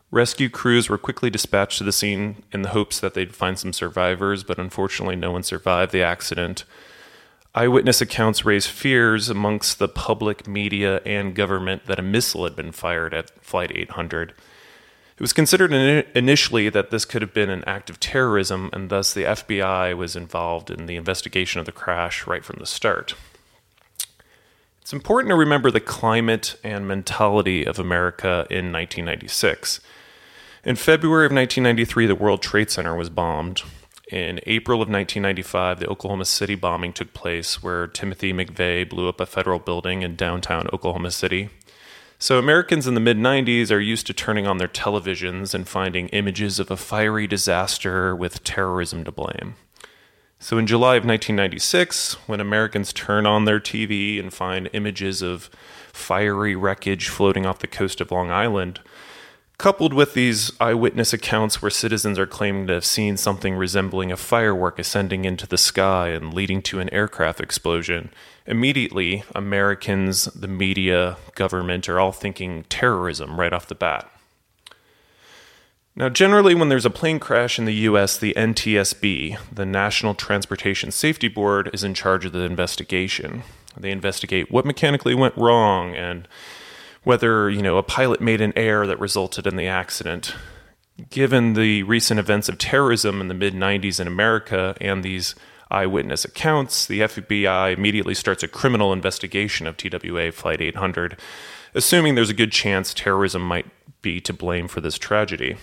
Rescue 0.09 0.49
crews 0.49 0.89
were 0.89 0.97
quickly 0.97 1.29
dispatched 1.29 1.77
to 1.77 1.83
the 1.83 1.91
scene 1.91 2.41
in 2.51 2.63
the 2.63 2.69
hopes 2.69 2.99
that 2.99 3.13
they'd 3.13 3.35
find 3.35 3.59
some 3.59 3.73
survivors, 3.73 4.43
but 4.43 4.57
unfortunately, 4.57 5.15
no 5.15 5.31
one 5.31 5.43
survived 5.43 5.91
the 5.91 6.01
accident. 6.01 6.63
Eyewitness 7.57 8.01
accounts 8.01 8.45
raised 8.45 8.69
fears 8.69 9.29
amongst 9.29 9.79
the 9.79 9.87
public, 9.87 10.47
media, 10.47 11.01
and 11.05 11.33
government 11.33 11.87
that 11.87 11.99
a 11.99 12.03
missile 12.03 12.43
had 12.43 12.55
been 12.55 12.71
fired 12.71 13.13
at 13.13 13.31
Flight 13.43 13.71
800 13.73 14.33
it 15.17 15.21
was 15.21 15.33
considered 15.33 15.73
initially 16.13 16.69
that 16.69 16.91
this 16.91 17.03
could 17.03 17.23
have 17.23 17.33
been 17.33 17.49
an 17.49 17.63
act 17.65 17.89
of 17.89 17.99
terrorism, 17.99 18.69
and 18.71 18.91
thus 18.91 19.15
the 19.15 19.23
FBI 19.23 19.97
was 19.97 20.15
involved 20.15 20.69
in 20.69 20.85
the 20.85 20.95
investigation 20.95 21.59
of 21.59 21.65
the 21.65 21.71
crash 21.71 22.27
right 22.27 22.45
from 22.45 22.59
the 22.59 22.67
start. 22.67 23.15
It's 24.79 24.93
important 24.93 25.31
to 25.31 25.35
remember 25.35 25.71
the 25.71 25.79
climate 25.79 26.59
and 26.63 26.87
mentality 26.87 27.65
of 27.65 27.79
America 27.79 28.45
in 28.51 28.71
1996. 28.71 29.79
In 30.63 30.75
February 30.75 31.25
of 31.25 31.31
1993, 31.31 32.05
the 32.05 32.13
World 32.13 32.43
Trade 32.43 32.69
Center 32.69 32.95
was 32.95 33.09
bombed. 33.09 33.63
In 34.11 34.39
April 34.47 34.81
of 34.81 34.87
1995, 34.87 35.81
the 35.81 35.87
Oklahoma 35.87 36.23
City 36.23 36.55
bombing 36.55 36.93
took 36.93 37.13
place, 37.13 37.61
where 37.61 37.87
Timothy 37.87 38.31
McVeigh 38.31 38.87
blew 38.87 39.09
up 39.09 39.19
a 39.19 39.25
federal 39.25 39.59
building 39.59 40.01
in 40.01 40.15
downtown 40.15 40.69
Oklahoma 40.71 41.11
City. 41.11 41.49
So, 42.17 42.39
Americans 42.39 42.87
in 42.87 42.93
the 42.93 43.01
mid 43.01 43.17
90s 43.17 43.69
are 43.69 43.81
used 43.81 44.07
to 44.07 44.13
turning 44.13 44.47
on 44.47 44.59
their 44.59 44.69
televisions 44.69 45.53
and 45.53 45.67
finding 45.67 46.07
images 46.09 46.57
of 46.57 46.71
a 46.71 46.77
fiery 46.77 47.27
disaster 47.27 48.15
with 48.15 48.45
terrorism 48.45 49.03
to 49.03 49.11
blame. 49.11 49.55
So, 50.39 50.57
in 50.57 50.67
July 50.67 50.95
of 50.95 51.03
1996, 51.03 52.13
when 52.27 52.39
Americans 52.39 52.93
turn 52.93 53.25
on 53.25 53.43
their 53.43 53.59
TV 53.59 54.21
and 54.21 54.33
find 54.33 54.69
images 54.71 55.21
of 55.21 55.49
fiery 55.91 56.55
wreckage 56.55 57.09
floating 57.09 57.45
off 57.45 57.59
the 57.59 57.67
coast 57.67 57.99
of 57.99 58.09
Long 58.09 58.31
Island, 58.31 58.79
coupled 59.57 59.93
with 59.93 60.13
these 60.13 60.51
eyewitness 60.59 61.13
accounts 61.13 61.61
where 61.61 61.71
citizens 61.71 62.19
are 62.19 62.27
claiming 62.27 62.67
to 62.67 62.73
have 62.73 62.85
seen 62.85 63.17
something 63.17 63.55
resembling 63.55 64.11
a 64.11 64.17
firework 64.17 64.77
ascending 64.77 65.25
into 65.25 65.47
the 65.47 65.57
sky 65.57 66.09
and 66.09 66.33
leading 66.33 66.61
to 66.61 66.79
an 66.79 66.93
aircraft 66.93 67.39
explosion, 67.39 68.11
immediately 68.45 69.23
Americans, 69.33 70.25
the 70.25 70.47
media, 70.47 71.17
government 71.33 71.89
are 71.89 71.99
all 71.99 72.11
thinking 72.11 72.65
terrorism 72.69 73.39
right 73.39 73.53
off 73.53 73.67
the 73.67 73.75
bat. 73.75 74.11
Now, 75.95 76.09
generally, 76.09 76.53
when 76.53 76.69
there's 76.69 76.85
a 76.85 76.91
plane 76.91 77.19
crash 77.19 77.57
in 77.57 77.65
the 77.65 77.73
US, 77.73 78.19
the 78.19 78.35
NTSB, 78.37 79.39
the 79.51 79.65
National 79.65 80.13
Transportation 80.13 80.91
Safety 80.91 81.27
Board, 81.27 81.71
is 81.73 81.83
in 81.83 81.95
charge 81.95 82.23
of 82.23 82.33
the 82.33 82.41
investigation. 82.41 83.41
They 83.75 83.89
investigate 83.89 84.51
what 84.51 84.65
mechanically 84.65 85.15
went 85.15 85.35
wrong 85.35 85.95
and 85.95 86.27
whether, 87.07 87.49
you 87.49 87.61
know, 87.61 87.77
a 87.77 87.83
pilot 87.83 88.19
made 88.19 88.41
an 88.41 88.51
error 88.57 88.85
that 88.85 88.99
resulted 88.99 89.47
in 89.47 89.55
the 89.55 89.65
accident. 89.65 90.35
Given 91.09 91.53
the 91.53 91.83
recent 91.83 92.19
events 92.19 92.49
of 92.49 92.57
terrorism 92.57 93.21
in 93.21 93.29
the 93.29 93.33
mid 93.33 93.53
90s 93.53 94.01
in 94.01 94.07
America 94.07 94.75
and 94.81 95.05
these 95.05 95.33
eyewitness 95.71 96.25
accounts, 96.25 96.85
the 96.85 96.99
FBI 96.99 97.77
immediately 97.77 98.13
starts 98.13 98.43
a 98.43 98.47
criminal 98.49 98.91
investigation 98.91 99.67
of 99.67 99.77
TWA 99.77 100.33
Flight 100.33 100.59
800, 100.59 101.17
assuming 101.73 102.15
there's 102.15 102.29
a 102.29 102.33
good 102.33 102.51
chance 102.51 102.93
terrorism 102.93 103.41
might 103.41 103.67
be 104.01 104.19
to 104.19 104.33
blame 104.33 104.67
for 104.67 104.81
this 104.81 104.97
tragedy. 104.97 105.55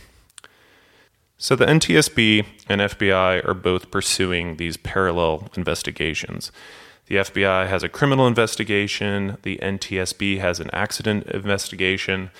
So 1.37 1.57
the 1.57 1.67
NTSB 1.67 2.47
and 2.71 2.81
FBI 2.81 3.47
are 3.47 3.53
both 3.53 3.91
pursuing 3.91 4.57
these 4.57 4.79
parallel 4.79 5.51
investigations. 5.59 6.51
The 7.07 7.17
FBI 7.17 7.69
has 7.69 7.83
a 7.83 7.89
criminal 7.89 8.27
investigation, 8.27 9.37
the 9.43 9.59
NTSB 9.59 10.39
has 10.39 10.59
an 10.59 10.71
accident 10.73 11.27
investigation, 11.27 12.31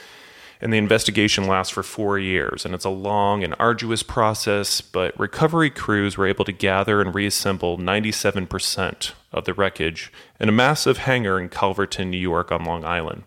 and 0.61 0.73
the 0.73 0.79
investigation 0.79 1.47
lasts 1.47 1.73
for 1.73 1.83
four 1.83 2.19
years. 2.19 2.65
And 2.65 2.75
it's 2.75 2.87
a 2.87 2.91
long 2.91 3.45
and 3.45 3.55
arduous 3.59 4.03
process, 4.03 4.81
but 4.81 5.19
recovery 5.21 5.69
crews 5.69 6.17
were 6.17 6.27
able 6.27 6.47
to 6.47 6.53
gather 6.53 7.03
and 7.03 7.15
reassemble 7.15 7.77
97% 7.77 9.13
of 9.33 9.45
the 9.45 9.53
wreckage 9.53 10.11
in 10.41 10.49
a 10.49 10.53
massive 10.53 10.99
hangar 10.99 11.39
in 11.39 11.51
Calverton, 11.51 12.11
New 12.11 12.17
York, 12.17 12.51
on 12.51 12.65
Long 12.65 12.85
Island. 12.85 13.25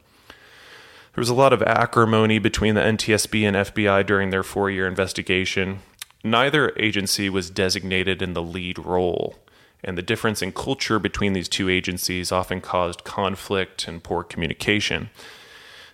There 1.13 1.21
was 1.21 1.29
a 1.29 1.35
lot 1.35 1.53
of 1.53 1.61
acrimony 1.61 2.39
between 2.39 2.75
the 2.75 2.81
NTSB 2.81 3.43
and 3.43 3.55
FBI 3.55 4.05
during 4.05 4.31
their 4.31 4.43
four 4.43 4.71
year 4.71 4.87
investigation. 4.87 5.79
Neither 6.23 6.73
agency 6.77 7.29
was 7.29 7.51
designated 7.51 8.21
in 8.21 8.33
the 8.33 8.41
lead 8.41 8.79
role, 8.79 9.35
and 9.83 9.97
the 9.97 10.01
difference 10.01 10.41
in 10.41 10.51
culture 10.51 10.99
between 10.99 11.33
these 11.33 11.49
two 11.49 11.69
agencies 11.69 12.31
often 12.31 12.61
caused 12.61 13.03
conflict 13.03 13.87
and 13.87 14.03
poor 14.03 14.23
communication. 14.23 15.09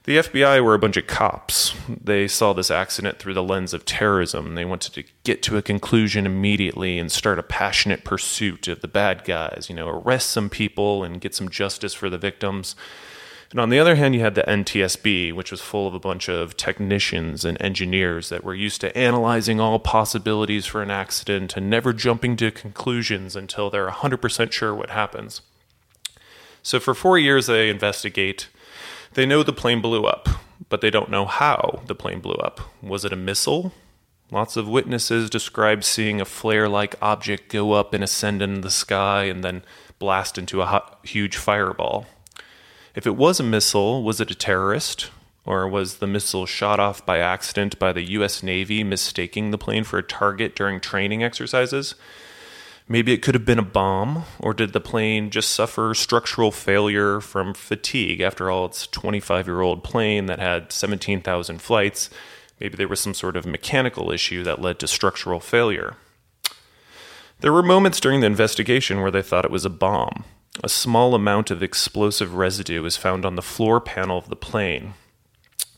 The 0.06 0.18
FBI 0.18 0.62
were 0.62 0.74
a 0.74 0.80
bunch 0.80 0.98
of 0.98 1.08
cops. 1.08 1.74
They 1.88 2.28
saw 2.28 2.52
this 2.52 2.70
accident 2.70 3.20
through 3.20 3.36
the 3.36 3.44
lens 3.44 3.74
of 3.74 3.86
terrorism. 3.86 4.56
They 4.56 4.66
wanted 4.66 4.94
to 4.96 5.04
get 5.24 5.42
to 5.44 5.56
a 5.56 5.62
conclusion 5.62 6.26
immediately 6.26 7.00
and 7.00 7.10
start 7.10 7.40
a 7.40 7.44
passionate 7.44 8.04
pursuit 8.04 8.68
of 8.68 8.82
the 8.82 8.90
bad 8.90 9.24
guys, 9.24 9.68
you 9.70 9.76
know, 9.76 9.88
arrest 9.88 10.32
some 10.32 10.50
people 10.50 11.06
and 11.06 11.22
get 11.22 11.34
some 11.34 11.48
justice 11.48 11.94
for 11.94 12.10
the 12.10 12.18
victims. 12.18 12.76
And 13.54 13.60
on 13.60 13.70
the 13.70 13.78
other 13.78 13.94
hand, 13.94 14.16
you 14.16 14.22
had 14.22 14.34
the 14.34 14.42
NTSB, 14.42 15.32
which 15.32 15.52
was 15.52 15.62
full 15.62 15.86
of 15.86 15.94
a 15.94 16.00
bunch 16.00 16.28
of 16.28 16.58
technicians 16.58 17.46
and 17.46 17.62
engineers 17.62 18.30
that 18.30 18.44
were 18.44 18.56
used 18.56 18.82
to 18.82 18.98
analyzing 18.98 19.60
all 19.60 19.78
possibilities 19.78 20.66
for 20.66 20.82
an 20.82 20.90
accident 20.90 21.56
and 21.56 21.70
never 21.70 21.94
jumping 21.94 22.36
to 22.38 22.50
conclusions 22.50 23.36
until 23.36 23.70
they're 23.70 23.88
100% 23.88 24.52
sure 24.52 24.74
what 24.74 24.90
happens. 24.90 25.42
So 26.64 26.80
for 26.80 26.96
four 26.96 27.20
years, 27.20 27.46
they 27.46 27.70
investigate. 27.70 28.48
They 29.14 29.28
know 29.28 29.44
the 29.44 29.54
plane 29.54 29.82
blew 29.82 30.06
up, 30.06 30.30
but 30.70 30.82
they 30.82 30.90
don't 30.90 31.12
know 31.12 31.26
how 31.28 31.84
the 31.86 31.94
plane 31.94 32.22
blew 32.22 32.38
up. 32.38 32.60
Was 32.82 33.06
it 33.06 33.14
a 33.14 33.16
missile? 33.16 33.72
Lots 34.32 34.58
of 34.58 34.68
witnesses 34.68 35.30
describe 35.30 35.84
seeing 35.84 36.20
a 36.20 36.26
flare 36.26 36.68
like 36.68 36.96
object 37.04 37.52
go 37.52 37.74
up 37.74 37.94
and 37.94 38.04
ascend 38.04 38.42
into 38.42 38.62
the 38.62 38.72
sky 38.72 39.26
and 39.26 39.44
then 39.44 39.64
blast 40.00 40.40
into 40.40 40.64
a 40.64 40.66
hot, 40.66 41.02
huge 41.04 41.38
fireball. 41.38 42.08
If 42.96 43.08
it 43.08 43.16
was 43.16 43.40
a 43.40 43.44
missile, 43.44 44.04
was 44.04 44.22
it 44.22 44.30
a 44.30 44.36
terrorist? 44.36 45.10
Or 45.46 45.68
was 45.68 45.98
the 45.98 46.08
missile 46.08 46.46
shot 46.46 46.80
off 46.80 47.06
by 47.06 47.18
accident 47.18 47.80
by 47.80 47.92
the 47.92 48.12
US 48.12 48.44
Navy 48.44 48.84
mistaking 48.84 49.52
the 49.52 49.58
plane 49.58 49.84
for 49.84 49.98
a 49.98 50.04
target 50.04 50.56
during 50.56 50.80
training 50.80 51.24
exercises? 51.24 51.96
Maybe 52.88 53.14
it 53.14 53.22
could 53.22 53.34
have 53.34 53.46
been 53.46 53.60
a 53.60 53.64
bomb, 53.64 54.26
or 54.40 54.54
did 54.54 54.74
the 54.74 54.82
plane 54.82 55.32
just 55.32 55.52
suffer 55.52 55.94
structural 55.94 56.52
failure 56.52 57.20
from 57.20 57.54
fatigue? 57.54 58.22
After 58.22 58.50
all, 58.50 58.66
it's 58.66 58.86
a 58.86 58.92
25 58.92 59.48
year 59.48 59.62
old 59.62 59.84
plane 59.84 60.28
that 60.28 60.40
had 60.40 60.72
17,000 60.72 61.62
flights. 61.62 62.10
Maybe 62.60 62.78
there 62.78 62.88
was 62.88 63.00
some 63.00 63.14
sort 63.14 63.36
of 63.36 63.46
mechanical 63.46 64.12
issue 64.12 64.44
that 64.44 64.62
led 64.62 64.80
to 64.80 64.88
structural 64.88 65.40
failure. 65.40 65.96
There 67.40 67.54
were 67.54 67.64
moments 67.64 68.00
during 68.00 68.20
the 68.20 68.28
investigation 68.28 69.02
where 69.02 69.12
they 69.12 69.22
thought 69.22 69.46
it 69.46 69.52
was 69.52 69.66
a 69.66 69.70
bomb. 69.70 70.26
A 70.62 70.70
small 70.70 71.16
amount 71.16 71.50
of 71.50 71.64
explosive 71.64 72.36
residue 72.36 72.84
was 72.84 72.96
found 72.96 73.26
on 73.26 73.36
the 73.36 73.42
floor 73.42 73.82
panel 73.82 74.20
of 74.20 74.30
the 74.30 74.36
plane. 74.36 74.94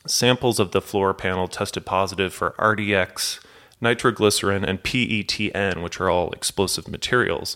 Samples 0.06 0.60
of 0.60 0.72
the 0.72 0.82
floor 0.82 1.14
panel 1.14 1.48
tested 1.48 1.86
positive 1.86 2.34
for 2.34 2.56
RDX, 2.60 3.40
nitroglycerin, 3.80 4.66
and 4.66 4.84
PETN, 4.84 5.82
which 5.82 6.02
are 6.02 6.10
all 6.10 6.32
explosive 6.32 6.90
materials. 6.90 7.56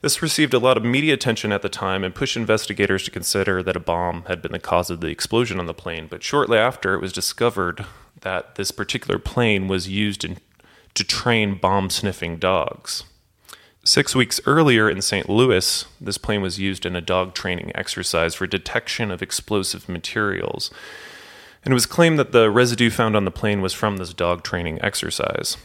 This 0.00 0.22
received 0.22 0.54
a 0.54 0.58
lot 0.58 0.78
of 0.78 0.84
media 0.84 1.14
attention 1.14 1.52
at 1.52 1.62
the 1.62 1.68
time 1.68 2.02
and 2.02 2.14
pushed 2.14 2.36
investigators 2.36 3.04
to 3.04 3.10
consider 3.10 3.62
that 3.62 3.76
a 3.76 3.80
bomb 3.80 4.24
had 4.26 4.40
been 4.40 4.52
the 4.52 4.58
cause 4.58 4.90
of 4.90 5.00
the 5.00 5.08
explosion 5.08 5.60
on 5.60 5.66
the 5.66 5.74
plane. 5.74 6.06
But 6.10 6.22
shortly 6.22 6.56
after, 6.58 6.94
it 6.94 7.00
was 7.00 7.12
discovered 7.12 7.84
that 8.22 8.54
this 8.54 8.70
particular 8.70 9.18
plane 9.18 9.68
was 9.68 9.88
used 9.88 10.24
in, 10.24 10.38
to 10.94 11.04
train 11.04 11.56
bomb 11.56 11.90
sniffing 11.90 12.38
dogs. 12.38 13.04
Six 13.84 14.14
weeks 14.14 14.40
earlier 14.46 14.88
in 14.88 15.02
St. 15.02 15.28
Louis, 15.28 15.84
this 16.00 16.16
plane 16.16 16.40
was 16.40 16.60
used 16.60 16.86
in 16.86 16.94
a 16.94 17.00
dog 17.00 17.34
training 17.34 17.72
exercise 17.74 18.32
for 18.32 18.46
detection 18.46 19.10
of 19.10 19.22
explosive 19.22 19.88
materials. 19.88 20.70
And 21.64 21.72
it 21.72 21.74
was 21.74 21.86
claimed 21.86 22.16
that 22.20 22.30
the 22.30 22.48
residue 22.48 22.90
found 22.90 23.16
on 23.16 23.24
the 23.24 23.32
plane 23.32 23.60
was 23.60 23.72
from 23.72 23.96
this 23.96 24.14
dog 24.14 24.44
training 24.44 24.80
exercise. 24.82 25.56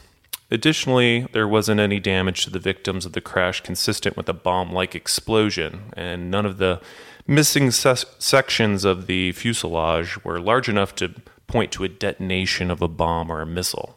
Additionally, 0.50 1.28
there 1.32 1.48
wasn't 1.48 1.80
any 1.80 2.00
damage 2.00 2.44
to 2.44 2.50
the 2.50 2.58
victims 2.58 3.06
of 3.06 3.14
the 3.14 3.22
crash 3.22 3.62
consistent 3.62 4.18
with 4.18 4.28
a 4.28 4.34
bomb 4.34 4.72
like 4.74 4.96
explosion, 4.96 5.94
and 5.94 6.32
none 6.32 6.48
of 6.48 6.58
the 6.58 6.82
missing 7.28 7.70
ses- 7.70 8.06
sections 8.18 8.84
of 8.84 9.06
the 9.06 9.32
fuselage 9.34 10.24
were 10.24 10.40
large 10.40 10.68
enough 10.68 10.96
to 10.96 11.14
point 11.46 11.72
to 11.74 11.84
a 11.84 11.90
detonation 11.90 12.72
of 12.72 12.82
a 12.82 12.88
bomb 12.88 13.30
or 13.30 13.42
a 13.42 13.46
missile. 13.46 13.97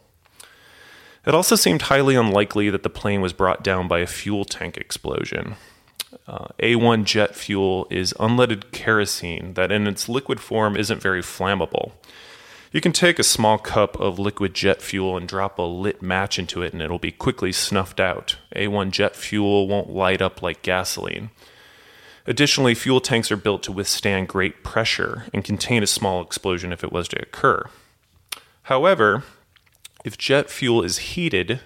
It 1.25 1.35
also 1.35 1.55
seemed 1.55 1.83
highly 1.83 2.15
unlikely 2.15 2.69
that 2.71 2.83
the 2.83 2.89
plane 2.89 3.21
was 3.21 3.33
brought 3.33 3.63
down 3.63 3.87
by 3.87 3.99
a 3.99 4.07
fuel 4.07 4.43
tank 4.43 4.77
explosion. 4.77 5.55
Uh, 6.27 6.47
A1 6.59 7.03
jet 7.05 7.35
fuel 7.35 7.87
is 7.89 8.13
unleaded 8.13 8.71
kerosene 8.71 9.53
that, 9.53 9.71
in 9.71 9.87
its 9.87 10.09
liquid 10.09 10.39
form, 10.39 10.75
isn't 10.75 11.01
very 11.01 11.21
flammable. 11.21 11.91
You 12.71 12.81
can 12.81 12.91
take 12.91 13.19
a 13.19 13.23
small 13.23 13.57
cup 13.57 13.99
of 13.99 14.17
liquid 14.17 14.53
jet 14.53 14.81
fuel 14.81 15.17
and 15.17 15.27
drop 15.27 15.59
a 15.59 15.63
lit 15.63 16.01
match 16.01 16.39
into 16.39 16.61
it, 16.61 16.73
and 16.73 16.81
it'll 16.81 16.99
be 16.99 17.11
quickly 17.11 17.51
snuffed 17.51 17.99
out. 17.99 18.37
A1 18.55 18.91
jet 18.91 19.15
fuel 19.15 19.67
won't 19.67 19.89
light 19.89 20.21
up 20.21 20.41
like 20.41 20.61
gasoline. 20.61 21.29
Additionally, 22.25 22.73
fuel 22.73 23.01
tanks 23.01 23.31
are 23.31 23.37
built 23.37 23.61
to 23.63 23.71
withstand 23.71 24.27
great 24.27 24.63
pressure 24.63 25.25
and 25.33 25.43
contain 25.43 25.83
a 25.83 25.87
small 25.87 26.21
explosion 26.21 26.71
if 26.71 26.83
it 26.83 26.91
was 26.91 27.07
to 27.09 27.21
occur. 27.21 27.65
However, 28.63 29.23
if 30.03 30.17
jet 30.17 30.49
fuel 30.49 30.83
is 30.83 30.97
heated 30.97 31.59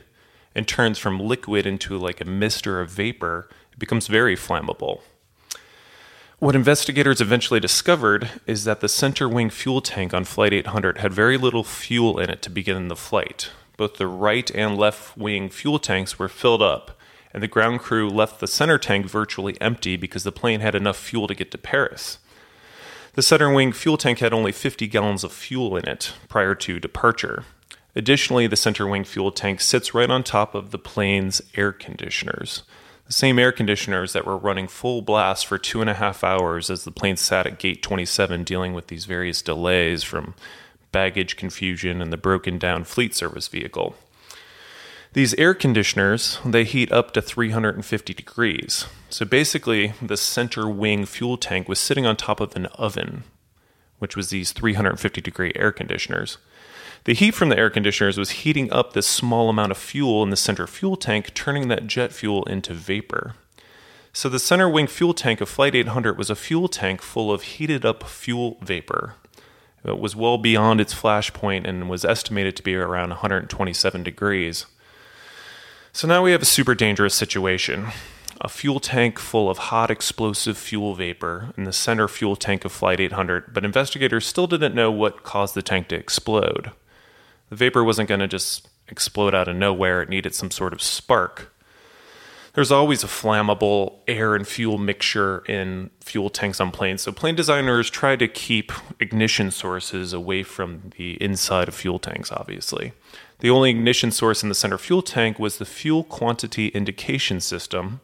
and 0.54 0.68
turns 0.68 0.98
from 0.98 1.20
liquid 1.20 1.66
into 1.66 1.98
like 1.98 2.22
a 2.22 2.26
mist 2.26 2.66
or 2.68 2.82
a 2.82 2.88
vapor, 2.88 3.50
it 3.72 3.80
becomes 3.80 4.08
very 4.08 4.36
flammable. 4.36 5.02
What 6.40 6.56
investigators 6.56 7.22
eventually 7.22 7.62
discovered 7.62 8.30
is 8.46 8.66
that 8.66 8.82
the 8.82 8.90
center 8.90 9.30
wing 9.30 9.50
fuel 9.50 9.82
tank 9.82 10.14
on 10.14 10.26
Flight 10.26 10.54
800 10.54 10.98
had 10.98 11.14
very 11.14 11.38
little 11.38 11.64
fuel 11.64 12.20
in 12.20 12.30
it 12.30 12.42
to 12.42 12.50
begin 12.50 12.88
the 12.90 12.96
flight. 12.96 13.52
Both 13.78 13.96
the 13.96 14.08
right 14.08 14.50
and 14.52 14.78
left 14.78 15.18
wing 15.18 15.50
fuel 15.50 15.80
tanks 15.80 16.20
were 16.20 16.28
filled 16.28 16.62
up, 16.62 17.00
and 17.34 17.42
the 17.42 17.48
ground 17.48 17.80
crew 17.80 18.10
left 18.10 18.40
the 18.40 18.48
center 18.48 18.78
tank 18.78 19.06
virtually 19.06 19.60
empty 19.62 19.96
because 19.96 20.24
the 20.24 20.32
plane 20.32 20.60
had 20.60 20.76
enough 20.76 20.98
fuel 20.98 21.28
to 21.28 21.36
get 21.36 21.52
to 21.52 21.58
Paris. 21.58 22.20
The 23.14 23.22
center 23.22 23.52
wing 23.54 23.72
fuel 23.72 23.98
tank 23.98 24.20
had 24.20 24.34
only 24.34 24.52
50 24.52 24.88
gallons 24.88 25.24
of 25.24 25.32
fuel 25.32 25.78
in 25.78 25.88
it 25.88 26.14
prior 26.28 26.54
to 26.56 26.82
departure. 26.82 27.46
Additionally, 27.96 28.48
the 28.48 28.56
center 28.56 28.88
wing 28.88 29.04
fuel 29.04 29.32
tank 29.32 29.62
sits 29.62 29.94
right 29.94 30.10
on 30.10 30.24
top 30.24 30.54
of 30.54 30.72
the 30.72 30.78
plane's 30.78 31.42
air 31.56 31.72
conditioners. 31.72 32.64
The 33.08 33.14
same 33.14 33.40
air 33.40 33.52
conditioners 33.52 34.14
that 34.14 34.26
were 34.26 34.38
running 34.38 34.68
full 34.68 35.02
blast 35.02 35.46
for 35.46 35.58
two 35.58 35.80
and 35.80 35.90
a 35.90 35.94
half 35.94 36.24
hours 36.24 36.70
as 36.70 36.84
the 36.84 36.92
plane 36.92 37.18
sat 37.18 37.46
at 37.46 37.60
gate 37.60 37.82
27 37.82 38.44
dealing 38.44 38.74
with 38.74 38.88
these 38.88 39.06
various 39.06 39.42
delays 39.42 40.04
from 40.04 40.34
baggage 40.92 41.36
confusion 41.36 42.02
and 42.02 42.12
the 42.12 42.18
broken 42.18 42.58
down 42.58 42.84
fleet 42.84 43.14
service 43.14 43.48
vehicle. 43.48 43.96
These 45.14 45.34
air 45.36 45.54
conditioners, 45.54 46.40
they 46.44 46.66
heat 46.66 46.92
up 46.92 47.14
to 47.14 47.22
350 47.22 48.14
degrees. 48.14 48.86
So 49.10 49.24
basically, 49.24 49.94
the 50.02 50.18
center 50.18 50.68
wing 50.68 51.06
fuel 51.06 51.38
tank 51.38 51.70
was 51.70 51.80
sitting 51.80 52.06
on 52.06 52.18
top 52.18 52.42
of 52.42 52.54
an 52.56 52.66
oven, 52.78 53.24
which 54.00 54.18
was 54.18 54.30
these 54.30 54.52
350 54.52 55.22
degree 55.22 55.54
air 55.56 55.72
conditioners. 55.72 56.38
The 57.06 57.14
heat 57.14 57.36
from 57.36 57.50
the 57.50 57.58
air 57.58 57.70
conditioners 57.70 58.18
was 58.18 58.32
heating 58.32 58.74
up 58.74 58.94
this 58.94 59.06
small 59.06 59.48
amount 59.48 59.72
of 59.72 59.78
fuel 59.78 60.24
in 60.24 60.32
the 60.32 60.36
center 60.36 60.66
fuel 60.66 60.98
tank, 60.98 61.36
turning 61.36 61.68
that 61.68 61.86
jet 61.86 62.12
fuel 62.12 62.44
into 62.46 62.74
vapor. 62.74 63.36
So 64.12 64.28
the 64.28 64.40
center 64.40 64.68
wing 64.68 64.88
fuel 64.88 65.14
tank 65.14 65.40
of 65.40 65.48
Flight 65.48 65.76
800 65.76 66.18
was 66.18 66.32
a 66.32 66.36
fuel 66.36 66.68
tank 66.68 67.04
full 67.04 67.32
of 67.32 67.44
heated 67.44 67.86
up 67.86 68.04
fuel 68.06 68.58
vapor. 68.60 69.14
It 69.84 70.00
was 70.00 70.16
well 70.16 70.40
beyond 70.40 70.82
its 70.82 70.94
flash 70.94 71.32
point 71.32 71.68
and 71.68 71.92
was 71.92 72.04
estimated 72.04 72.56
to 72.56 72.64
be 72.64 72.76
around 72.76 73.10
127 73.10 74.02
degrees. 74.02 74.66
So 75.94 76.08
now 76.08 76.24
we 76.24 76.32
have 76.32 76.42
a 76.42 76.46
super 76.46 76.74
dangerous 76.74 77.14
situation. 77.14 77.90
A 78.42 78.50
fuel 78.50 78.80
tank 78.80 79.20
full 79.20 79.48
of 79.48 79.60
hot 79.60 79.92
explosive 79.92 80.58
fuel 80.58 80.96
vapor 80.96 81.54
in 81.56 81.66
the 81.66 81.72
center 81.72 82.08
fuel 82.08 82.36
tank 82.36 82.66
of 82.66 82.72
Flight 82.72 83.00
800, 83.00 83.54
but 83.54 83.64
investigators 83.64 84.26
still 84.26 84.48
didn't 84.48 84.74
know 84.74 84.90
what 84.92 85.22
caused 85.22 85.54
the 85.54 85.62
tank 85.62 85.90
to 85.90 85.96
explode. 85.96 86.72
The 87.50 87.56
vapor 87.56 87.84
wasn't 87.84 88.10
going 88.10 88.22
to 88.22 88.28
just 88.28 88.68
explode 88.88 89.36
out 89.36 89.48
of 89.48 89.56
nowhere, 89.56 90.02
it 90.02 90.10
needed 90.10 90.36
some 90.36 90.52
sort 90.52 90.74
of 90.74 90.82
spark. 90.82 91.52
There's 92.54 92.72
always 92.72 93.04
a 93.04 93.08
flammable 93.08 93.98
air 94.08 94.34
and 94.34 94.48
fuel 94.48 94.78
mixture 94.78 95.40
in 95.40 95.90
fuel 96.00 96.30
tanks 96.30 96.62
on 96.62 96.72
planes, 96.72 97.02
so 97.02 97.12
plane 97.12 97.36
designers 97.36 97.90
try 97.90 98.16
to 98.16 98.30
keep 98.30 98.72
ignition 99.00 99.52
sources 99.52 100.14
away 100.14 100.42
from 100.44 100.94
the 100.98 101.22
inside 101.22 101.68
of 101.68 101.76
fuel 101.76 102.00
tanks, 102.00 102.32
obviously. 102.32 102.94
The 103.40 103.50
only 103.50 103.72
ignition 103.72 104.12
source 104.12 104.42
in 104.42 104.48
the 104.48 104.56
center 104.56 104.78
fuel 104.78 105.02
tank 105.02 105.38
was 105.38 105.58
the 105.58 105.66
fuel 105.66 106.06
quantity 106.06 106.70
indication 106.70 107.42
system, 107.42 108.00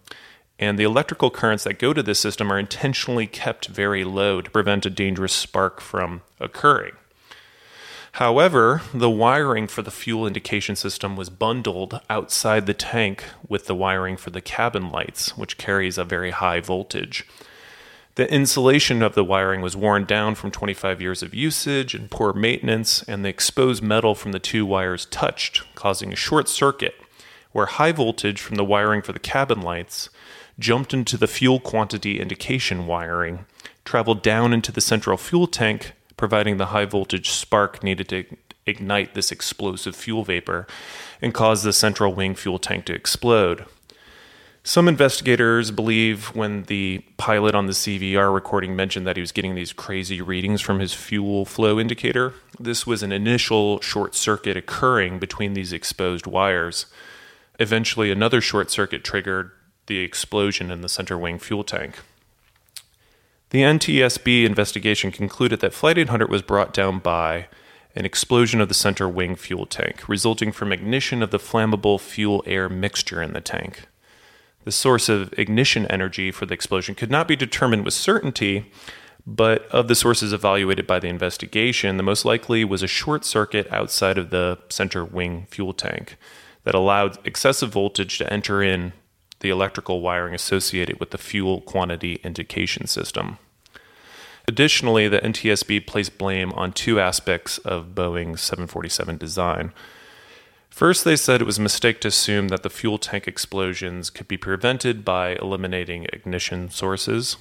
and 0.59 0.77
the 0.77 0.83
electrical 0.83 1.31
currents 1.31 1.63
that 1.63 1.79
go 1.79 1.93
to 1.93 2.03
this 2.03 2.19
system 2.19 2.51
are 2.51 2.59
intentionally 2.59 3.27
kept 3.27 3.67
very 3.67 4.03
low 4.03 4.41
to 4.41 4.51
prevent 4.51 4.85
a 4.85 4.89
dangerous 4.89 5.33
spark 5.33 5.79
from 5.79 6.23
occurring. 6.41 6.93
However, 8.15 8.81
the 8.93 9.09
wiring 9.09 9.67
for 9.67 9.81
the 9.81 9.91
fuel 9.91 10.27
indication 10.27 10.75
system 10.75 11.15
was 11.15 11.29
bundled 11.29 12.01
outside 12.09 12.65
the 12.65 12.73
tank 12.73 13.23
with 13.47 13.67
the 13.67 13.75
wiring 13.75 14.17
for 14.17 14.31
the 14.31 14.41
cabin 14.41 14.91
lights, 14.91 15.37
which 15.37 15.57
carries 15.57 15.97
a 15.97 16.03
very 16.03 16.31
high 16.31 16.59
voltage. 16.59 17.25
The 18.15 18.31
insulation 18.31 19.01
of 19.01 19.15
the 19.15 19.23
wiring 19.23 19.61
was 19.61 19.77
worn 19.77 20.03
down 20.03 20.35
from 20.35 20.51
25 20.51 21.01
years 21.01 21.23
of 21.23 21.33
usage 21.33 21.95
and 21.95 22.11
poor 22.11 22.33
maintenance, 22.33 23.01
and 23.03 23.23
the 23.23 23.29
exposed 23.29 23.81
metal 23.81 24.13
from 24.13 24.33
the 24.33 24.39
two 24.39 24.65
wires 24.65 25.05
touched, 25.05 25.63
causing 25.75 26.11
a 26.11 26.17
short 26.17 26.49
circuit, 26.49 26.95
where 27.53 27.65
high 27.67 27.93
voltage 27.93 28.41
from 28.41 28.55
the 28.55 28.65
wiring 28.65 29.01
for 29.01 29.13
the 29.13 29.19
cabin 29.19 29.61
lights 29.61 30.09
jumped 30.59 30.93
into 30.93 31.15
the 31.15 31.27
fuel 31.27 31.61
quantity 31.61 32.19
indication 32.19 32.85
wiring, 32.85 33.45
traveled 33.85 34.21
down 34.21 34.51
into 34.51 34.73
the 34.73 34.81
central 34.81 35.15
fuel 35.15 35.47
tank, 35.47 35.93
providing 36.21 36.57
the 36.57 36.67
high 36.67 36.85
voltage 36.85 37.31
spark 37.31 37.83
needed 37.83 38.07
to 38.07 38.23
ignite 38.67 39.15
this 39.15 39.31
explosive 39.31 39.95
fuel 39.95 40.23
vapor 40.23 40.67
and 41.19 41.33
cause 41.33 41.63
the 41.63 41.73
central 41.73 42.13
wing 42.13 42.35
fuel 42.35 42.59
tank 42.59 42.85
to 42.85 42.93
explode. 42.93 43.65
Some 44.63 44.87
investigators 44.87 45.71
believe 45.71 46.27
when 46.35 46.65
the 46.65 47.03
pilot 47.17 47.55
on 47.55 47.65
the 47.65 47.73
CVR 47.73 48.31
recording 48.31 48.75
mentioned 48.75 49.07
that 49.07 49.17
he 49.17 49.21
was 49.21 49.31
getting 49.31 49.55
these 49.55 49.73
crazy 49.73 50.21
readings 50.21 50.61
from 50.61 50.79
his 50.79 50.93
fuel 50.93 51.43
flow 51.43 51.79
indicator, 51.79 52.35
this 52.59 52.85
was 52.85 53.01
an 53.01 53.11
initial 53.11 53.81
short 53.81 54.13
circuit 54.13 54.55
occurring 54.55 55.17
between 55.17 55.55
these 55.55 55.73
exposed 55.73 56.27
wires. 56.27 56.85
Eventually, 57.59 58.11
another 58.11 58.41
short 58.41 58.69
circuit 58.69 59.03
triggered 59.03 59.49
the 59.87 59.97
explosion 59.97 60.69
in 60.69 60.81
the 60.81 60.87
center 60.87 61.17
wing 61.17 61.39
fuel 61.39 61.63
tank. 61.63 61.95
The 63.51 63.63
NTSB 63.63 64.45
investigation 64.45 65.11
concluded 65.11 65.59
that 65.59 65.73
Flight 65.73 65.97
800 65.97 66.29
was 66.29 66.41
brought 66.41 66.73
down 66.73 66.99
by 66.99 67.47
an 67.93 68.05
explosion 68.05 68.61
of 68.61 68.69
the 68.69 68.73
center 68.73 69.09
wing 69.09 69.35
fuel 69.35 69.65
tank, 69.65 70.07
resulting 70.07 70.53
from 70.53 70.71
ignition 70.71 71.21
of 71.21 71.31
the 71.31 71.37
flammable 71.37 71.99
fuel 71.99 72.41
air 72.47 72.69
mixture 72.69 73.21
in 73.21 73.33
the 73.33 73.41
tank. 73.41 73.87
The 74.63 74.71
source 74.71 75.09
of 75.09 75.37
ignition 75.37 75.85
energy 75.87 76.31
for 76.31 76.45
the 76.45 76.53
explosion 76.53 76.95
could 76.95 77.11
not 77.11 77.27
be 77.27 77.35
determined 77.35 77.83
with 77.83 77.93
certainty, 77.93 78.71
but 79.27 79.65
of 79.65 79.89
the 79.89 79.95
sources 79.95 80.31
evaluated 80.31 80.87
by 80.87 80.99
the 80.99 81.09
investigation, 81.09 81.97
the 81.97 82.03
most 82.03 82.23
likely 82.23 82.63
was 82.63 82.81
a 82.81 82.87
short 82.87 83.25
circuit 83.25 83.67
outside 83.69 84.17
of 84.17 84.29
the 84.29 84.59
center 84.69 85.03
wing 85.03 85.45
fuel 85.49 85.73
tank 85.73 86.15
that 86.63 86.73
allowed 86.73 87.17
excessive 87.27 87.71
voltage 87.71 88.17
to 88.19 88.31
enter 88.31 88.63
in 88.63 88.93
the 89.41 89.49
electrical 89.49 90.01
wiring 90.01 90.33
associated 90.33 90.99
with 90.99 91.09
the 91.09 91.17
fuel 91.17 91.61
quantity 91.61 92.19
indication 92.23 92.87
system. 92.87 93.37
Additionally, 94.47 95.07
the 95.07 95.19
NTSB 95.19 95.85
placed 95.85 96.17
blame 96.17 96.51
on 96.53 96.73
two 96.73 96.99
aspects 96.99 97.57
of 97.59 97.95
Boeing's 97.95 98.41
747 98.41 99.17
design. 99.17 99.73
First, 100.69 101.03
they 101.03 101.15
said 101.15 101.41
it 101.41 101.45
was 101.45 101.57
a 101.57 101.61
mistake 101.61 101.99
to 102.01 102.07
assume 102.07 102.47
that 102.47 102.63
the 102.63 102.69
fuel 102.69 102.97
tank 102.97 103.27
explosions 103.27 104.09
could 104.09 104.27
be 104.27 104.37
prevented 104.37 105.03
by 105.03 105.35
eliminating 105.35 106.05
ignition 106.13 106.69
sources. 106.69 107.37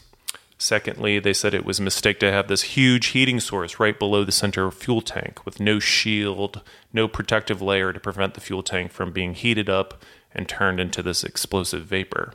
Secondly, 0.58 1.18
they 1.18 1.32
said 1.32 1.54
it 1.54 1.64
was 1.64 1.78
a 1.78 1.82
mistake 1.82 2.20
to 2.20 2.30
have 2.30 2.48
this 2.48 2.62
huge 2.62 3.08
heating 3.08 3.40
source 3.40 3.80
right 3.80 3.98
below 3.98 4.24
the 4.24 4.32
center 4.32 4.70
fuel 4.70 5.00
tank 5.00 5.46
with 5.46 5.58
no 5.58 5.78
shield, 5.78 6.60
no 6.92 7.08
protective 7.08 7.62
layer 7.62 7.94
to 7.94 8.00
prevent 8.00 8.34
the 8.34 8.42
fuel 8.42 8.62
tank 8.62 8.92
from 8.92 9.10
being 9.10 9.32
heated 9.32 9.70
up 9.70 10.04
and 10.34 10.46
turned 10.46 10.78
into 10.78 11.02
this 11.02 11.24
explosive 11.24 11.84
vapor. 11.86 12.34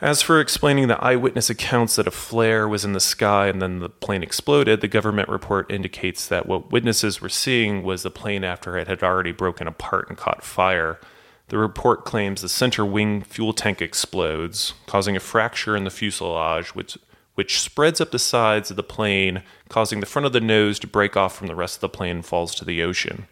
As 0.00 0.22
for 0.22 0.40
explaining 0.40 0.86
the 0.86 1.02
eyewitness 1.02 1.50
accounts 1.50 1.96
that 1.96 2.06
a 2.06 2.12
flare 2.12 2.68
was 2.68 2.84
in 2.84 2.92
the 2.92 3.00
sky 3.00 3.48
and 3.48 3.60
then 3.60 3.80
the 3.80 3.88
plane 3.88 4.22
exploded, 4.22 4.80
the 4.80 4.86
government 4.86 5.28
report 5.28 5.72
indicates 5.72 6.28
that 6.28 6.46
what 6.46 6.70
witnesses 6.70 7.20
were 7.20 7.28
seeing 7.28 7.82
was 7.82 8.04
the 8.04 8.10
plane 8.10 8.44
after 8.44 8.78
it 8.78 8.86
had 8.86 9.02
already 9.02 9.32
broken 9.32 9.66
apart 9.66 10.08
and 10.08 10.16
caught 10.16 10.44
fire. 10.44 11.00
The 11.48 11.58
report 11.58 12.04
claims 12.04 12.42
the 12.42 12.48
center 12.48 12.84
wing 12.84 13.22
fuel 13.22 13.52
tank 13.52 13.82
explodes, 13.82 14.74
causing 14.86 15.16
a 15.16 15.20
fracture 15.20 15.74
in 15.74 15.82
the 15.82 15.90
fuselage, 15.90 16.76
which, 16.76 16.96
which 17.34 17.60
spreads 17.60 18.00
up 18.00 18.12
the 18.12 18.20
sides 18.20 18.70
of 18.70 18.76
the 18.76 18.84
plane, 18.84 19.42
causing 19.68 19.98
the 19.98 20.06
front 20.06 20.26
of 20.26 20.32
the 20.32 20.40
nose 20.40 20.78
to 20.78 20.86
break 20.86 21.16
off 21.16 21.34
from 21.34 21.48
the 21.48 21.56
rest 21.56 21.78
of 21.78 21.80
the 21.80 21.88
plane 21.88 22.16
and 22.16 22.26
falls 22.26 22.54
to 22.54 22.64
the 22.64 22.84
ocean. 22.84 23.26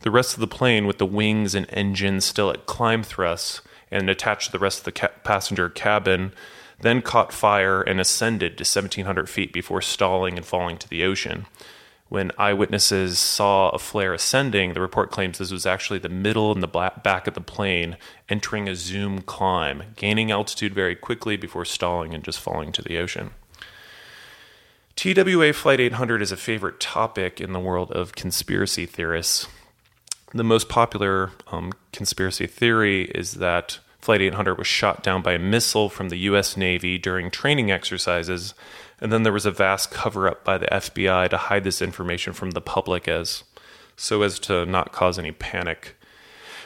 The 0.00 0.10
rest 0.10 0.34
of 0.34 0.40
the 0.40 0.46
plane, 0.46 0.86
with 0.86 0.98
the 0.98 1.06
wings 1.06 1.54
and 1.54 1.66
engine 1.70 2.20
still 2.20 2.50
at 2.50 2.66
climb 2.66 3.02
thrusts, 3.02 3.62
and 3.90 4.08
attached 4.08 4.46
to 4.46 4.52
the 4.52 4.58
rest 4.58 4.80
of 4.80 4.84
the 4.84 4.92
ca- 4.92 5.08
passenger 5.24 5.68
cabin, 5.68 6.32
then 6.80 7.02
caught 7.02 7.32
fire 7.32 7.82
and 7.82 8.00
ascended 8.00 8.56
to 8.58 8.62
1,700 8.62 9.28
feet 9.28 9.52
before 9.52 9.82
stalling 9.82 10.36
and 10.36 10.46
falling 10.46 10.78
to 10.78 10.88
the 10.88 11.04
ocean. 11.04 11.46
When 12.08 12.32
eyewitnesses 12.38 13.18
saw 13.18 13.68
a 13.70 13.78
flare 13.78 14.14
ascending, 14.14 14.72
the 14.72 14.80
report 14.80 15.10
claims 15.10 15.36
this 15.38 15.52
was 15.52 15.66
actually 15.66 15.98
the 15.98 16.08
middle 16.08 16.52
and 16.52 16.62
the 16.62 16.66
back 16.66 17.26
of 17.26 17.34
the 17.34 17.40
plane 17.40 17.98
entering 18.30 18.66
a 18.66 18.74
zoom 18.74 19.20
climb, 19.20 19.82
gaining 19.96 20.30
altitude 20.30 20.72
very 20.72 20.96
quickly 20.96 21.36
before 21.36 21.66
stalling 21.66 22.14
and 22.14 22.24
just 22.24 22.40
falling 22.40 22.72
to 22.72 22.82
the 22.82 22.96
ocean. 22.96 23.32
TWA 24.96 25.52
Flight 25.52 25.80
800 25.80 26.22
is 26.22 26.32
a 26.32 26.36
favorite 26.36 26.80
topic 26.80 27.40
in 27.40 27.52
the 27.52 27.60
world 27.60 27.92
of 27.92 28.14
conspiracy 28.14 28.86
theorists 28.86 29.46
the 30.32 30.44
most 30.44 30.68
popular 30.68 31.32
um, 31.48 31.72
conspiracy 31.92 32.46
theory 32.46 33.04
is 33.14 33.34
that 33.34 33.78
Flight 34.00 34.20
800 34.22 34.56
was 34.56 34.66
shot 34.66 35.02
down 35.02 35.22
by 35.22 35.32
a 35.32 35.38
missile 35.38 35.88
from 35.88 36.08
the 36.08 36.18
U.S. 36.20 36.56
Navy 36.56 36.98
during 36.98 37.30
training 37.30 37.70
exercises, 37.70 38.54
and 39.00 39.12
then 39.12 39.22
there 39.22 39.32
was 39.32 39.46
a 39.46 39.50
vast 39.50 39.90
cover 39.90 40.28
up 40.28 40.44
by 40.44 40.58
the 40.58 40.66
FBI 40.66 41.28
to 41.30 41.36
hide 41.36 41.64
this 41.64 41.82
information 41.82 42.32
from 42.32 42.52
the 42.52 42.60
public 42.60 43.08
as 43.08 43.44
so 43.96 44.22
as 44.22 44.38
to 44.38 44.64
not 44.64 44.92
cause 44.92 45.18
any 45.18 45.32
panic. 45.32 45.96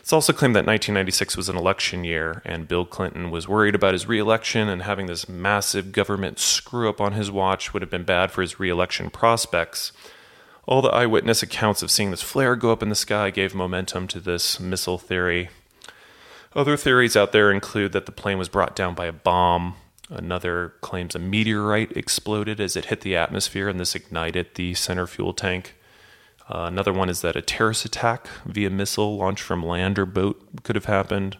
It's 0.01 0.13
also 0.13 0.33
claimed 0.33 0.57
that 0.57 0.67
1996 0.67 1.37
was 1.37 1.49
an 1.49 1.57
election 1.57 2.05
year, 2.05 2.43
and 2.45 2.67
Bill 2.69 2.85
Clinton 2.85 3.31
was 3.31 3.49
worried 3.49 3.77
about 3.77 3.93
his 3.95 4.07
reelection, 4.07 4.69
and 4.69 4.83
having 4.83 5.07
this 5.07 5.29
massive 5.29 5.93
government 5.93 6.39
screw 6.41 6.89
up 6.89 7.01
on 7.01 7.13
his 7.13 7.31
watch 7.31 7.73
would 7.73 7.83
have 7.83 7.91
been 7.91 8.03
bad 8.03 8.33
for 8.33 8.43
his 8.43 8.59
reelection 8.59 9.11
prospects. 9.11 9.93
All 10.65 10.81
the 10.81 10.91
eyewitness 10.91 11.43
accounts 11.43 11.83
of 11.83 11.91
seeing 11.91 12.13
this 12.13 12.23
flare 12.23 12.55
go 12.55 12.71
up 12.71 12.83
in 12.83 12.89
the 12.89 12.95
sky 12.95 13.31
gave 13.31 13.55
momentum 13.55 14.07
to 14.09 14.21
this 14.21 14.61
missile 14.61 14.99
theory. 14.99 15.51
Other 16.55 16.77
theories 16.77 17.17
out 17.17 17.33
there 17.33 17.51
include 17.51 17.93
that 17.93 18.07
the 18.07 18.13
plane 18.13 18.39
was 18.39 18.49
brought 18.49 18.77
down 18.77 18.95
by 18.95 19.07
a 19.07 19.13
bomb. 19.13 19.75
Another 20.09 20.75
claims 20.81 21.15
a 21.15 21.19
meteorite 21.19 21.97
exploded 21.97 22.61
as 22.61 22.77
it 22.77 22.87
hit 22.87 23.01
the 23.01 23.17
atmosphere 23.17 23.69
and 23.69 23.81
this 23.81 23.95
ignited 23.95 24.55
the 24.55 24.75
center 24.75 25.07
fuel 25.07 25.33
tank. 25.33 25.75
Uh, 26.49 26.65
another 26.67 26.93
one 26.93 27.09
is 27.09 27.23
that 27.23 27.37
a 27.37 27.43
terrorist 27.43 27.85
attack 27.85 28.29
via 28.45 28.71
missile 28.71 29.17
launched 29.17 29.43
from 29.43 29.65
land 29.65 29.99
or 29.99 30.07
boat 30.07 30.63
could 30.63 30.77
have 30.77 30.85
happened. 30.85 31.39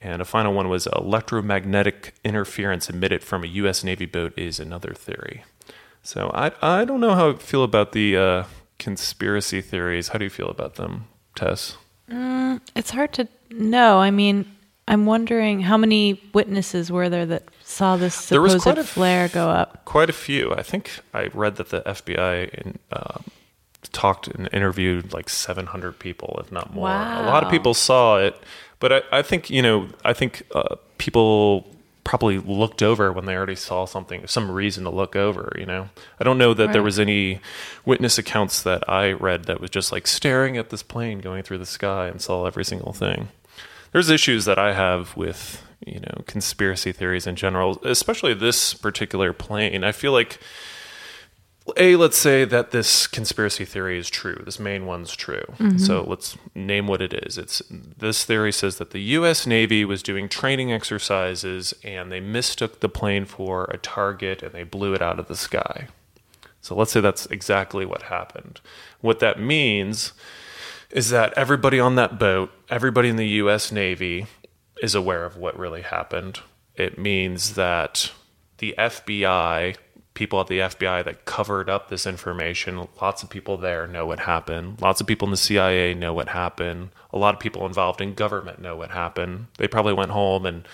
And 0.00 0.20
a 0.20 0.26
final 0.26 0.52
one 0.52 0.68
was 0.68 0.86
electromagnetic 0.94 2.14
interference 2.22 2.90
emitted 2.90 3.24
from 3.24 3.42
a 3.42 3.48
U.S. 3.48 3.82
Navy 3.82 4.06
boat 4.06 4.34
is 4.36 4.60
another 4.60 4.92
theory. 4.92 5.44
So 6.04 6.30
I 6.34 6.52
I 6.62 6.84
don't 6.84 7.00
know 7.00 7.14
how 7.14 7.30
I 7.30 7.34
feel 7.34 7.64
about 7.64 7.92
the 7.92 8.16
uh, 8.16 8.44
conspiracy 8.78 9.60
theories. 9.60 10.08
How 10.08 10.18
do 10.18 10.24
you 10.24 10.30
feel 10.30 10.48
about 10.48 10.74
them, 10.76 11.06
Tess? 11.34 11.76
Mm, 12.10 12.60
it's 12.76 12.90
hard 12.90 13.12
to 13.14 13.26
know. 13.50 13.98
I 13.98 14.10
mean, 14.10 14.44
I'm 14.86 15.06
wondering 15.06 15.60
how 15.60 15.78
many 15.78 16.20
witnesses 16.34 16.92
were 16.92 17.08
there 17.08 17.24
that 17.26 17.44
saw 17.62 17.96
this 17.96 18.14
supposed 18.14 18.66
there 18.66 18.84
flare 18.84 19.28
go 19.28 19.48
up? 19.48 19.86
Quite 19.86 20.10
a 20.10 20.14
few. 20.14 20.52
I 20.52 20.62
think 20.62 20.90
I 21.14 21.28
read 21.32 21.56
that 21.56 21.70
the 21.70 21.80
FBI 21.80 22.50
in, 22.50 22.78
uh, 22.92 23.18
talked 23.92 24.28
and 24.28 24.48
interviewed 24.52 25.14
like 25.14 25.30
700 25.30 25.98
people, 25.98 26.38
if 26.44 26.52
not 26.52 26.74
more. 26.74 26.88
Wow. 26.88 27.22
A 27.22 27.26
lot 27.30 27.44
of 27.44 27.50
people 27.50 27.72
saw 27.72 28.18
it, 28.18 28.36
but 28.78 28.92
I, 28.92 29.02
I 29.10 29.22
think 29.22 29.48
you 29.48 29.62
know, 29.62 29.88
I 30.04 30.12
think 30.12 30.42
uh, 30.54 30.76
people 30.98 31.74
probably 32.04 32.38
looked 32.38 32.82
over 32.82 33.12
when 33.12 33.24
they 33.24 33.34
already 33.34 33.56
saw 33.56 33.86
something, 33.86 34.26
some 34.26 34.50
reason 34.50 34.84
to 34.84 34.90
look 34.90 35.16
over, 35.16 35.54
you 35.58 35.66
know. 35.66 35.88
I 36.20 36.24
don't 36.24 36.38
know 36.38 36.54
that 36.54 36.66
right. 36.66 36.72
there 36.72 36.82
was 36.82 37.00
any 37.00 37.40
witness 37.84 38.18
accounts 38.18 38.62
that 38.62 38.88
I 38.88 39.12
read 39.12 39.44
that 39.44 39.60
was 39.60 39.70
just 39.70 39.90
like 39.90 40.06
staring 40.06 40.56
at 40.56 40.70
this 40.70 40.82
plane 40.82 41.20
going 41.20 41.42
through 41.42 41.58
the 41.58 41.66
sky 41.66 42.08
and 42.08 42.20
saw 42.20 42.44
every 42.44 42.64
single 42.64 42.92
thing. 42.92 43.28
There's 43.92 44.10
issues 44.10 44.44
that 44.44 44.58
I 44.58 44.74
have 44.74 45.16
with, 45.16 45.62
you 45.84 46.00
know, 46.00 46.22
conspiracy 46.26 46.92
theories 46.92 47.26
in 47.26 47.36
general, 47.36 47.80
especially 47.84 48.34
this 48.34 48.74
particular 48.74 49.32
plane. 49.32 49.82
I 49.82 49.92
feel 49.92 50.12
like 50.12 50.38
a 51.76 51.96
let's 51.96 52.16
say 52.16 52.44
that 52.44 52.70
this 52.70 53.06
conspiracy 53.06 53.64
theory 53.64 53.98
is 53.98 54.10
true 54.10 54.40
this 54.44 54.58
main 54.58 54.84
one's 54.86 55.14
true 55.14 55.44
mm-hmm. 55.58 55.78
so 55.78 56.04
let's 56.06 56.36
name 56.54 56.86
what 56.86 57.00
it 57.00 57.12
is 57.12 57.38
it's 57.38 57.62
this 57.70 58.24
theory 58.24 58.52
says 58.52 58.76
that 58.76 58.90
the 58.90 59.00
US 59.00 59.46
Navy 59.46 59.84
was 59.84 60.02
doing 60.02 60.28
training 60.28 60.72
exercises 60.72 61.74
and 61.82 62.12
they 62.12 62.20
mistook 62.20 62.80
the 62.80 62.88
plane 62.88 63.24
for 63.24 63.64
a 63.64 63.78
target 63.78 64.42
and 64.42 64.52
they 64.52 64.64
blew 64.64 64.92
it 64.92 65.02
out 65.02 65.18
of 65.18 65.26
the 65.26 65.36
sky 65.36 65.88
so 66.60 66.74
let's 66.74 66.92
say 66.92 67.00
that's 67.00 67.26
exactly 67.26 67.86
what 67.86 68.02
happened 68.02 68.60
what 69.00 69.20
that 69.20 69.40
means 69.40 70.12
is 70.94 71.10
that 71.10 71.32
everybody 71.36 71.80
on 71.80 71.96
that 71.96 72.18
boat, 72.20 72.50
everybody 72.70 73.08
in 73.08 73.16
the 73.16 73.28
U.S. 73.42 73.72
Navy 73.72 74.26
is 74.80 74.94
aware 74.94 75.24
of 75.24 75.36
what 75.36 75.58
really 75.58 75.82
happened. 75.82 76.38
It 76.76 76.98
means 76.98 77.54
that 77.54 78.12
the 78.58 78.76
FBI, 78.78 79.76
people 80.14 80.40
at 80.40 80.46
the 80.46 80.60
FBI 80.60 81.04
that 81.04 81.24
covered 81.24 81.68
up 81.68 81.88
this 81.88 82.06
information, 82.06 82.88
lots 83.02 83.22
of 83.22 83.30
people 83.30 83.56
there 83.56 83.86
know 83.86 84.06
what 84.06 84.20
happened. 84.20 84.80
Lots 84.80 85.00
of 85.00 85.06
people 85.06 85.26
in 85.26 85.32
the 85.32 85.36
CIA 85.36 85.92
know 85.92 86.14
what 86.14 86.28
happened. 86.28 86.90
A 87.12 87.18
lot 87.18 87.34
of 87.34 87.40
people 87.40 87.66
involved 87.66 88.00
in 88.00 88.14
government 88.14 88.60
know 88.60 88.76
what 88.76 88.92
happened. 88.92 89.48
They 89.58 89.68
probably 89.68 89.92
went 89.92 90.12
home 90.12 90.46
and 90.46 90.66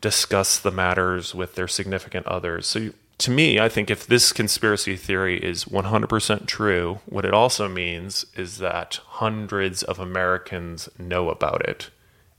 discussed 0.00 0.62
the 0.62 0.70
matters 0.70 1.34
with 1.34 1.56
their 1.56 1.68
significant 1.68 2.26
others. 2.26 2.66
So 2.66 2.90
to 3.18 3.30
me, 3.30 3.60
I 3.60 3.68
think 3.68 3.90
if 3.90 4.06
this 4.06 4.32
conspiracy 4.32 4.96
theory 4.96 5.38
is 5.38 5.66
100% 5.66 6.46
true, 6.46 7.00
what 7.06 7.26
it 7.26 7.34
also 7.34 7.68
means 7.68 8.24
is 8.34 8.58
that 8.58 9.00
hundreds 9.04 9.82
of 9.82 9.98
Americans 9.98 10.88
know 10.98 11.28
about 11.28 11.68
it. 11.68 11.90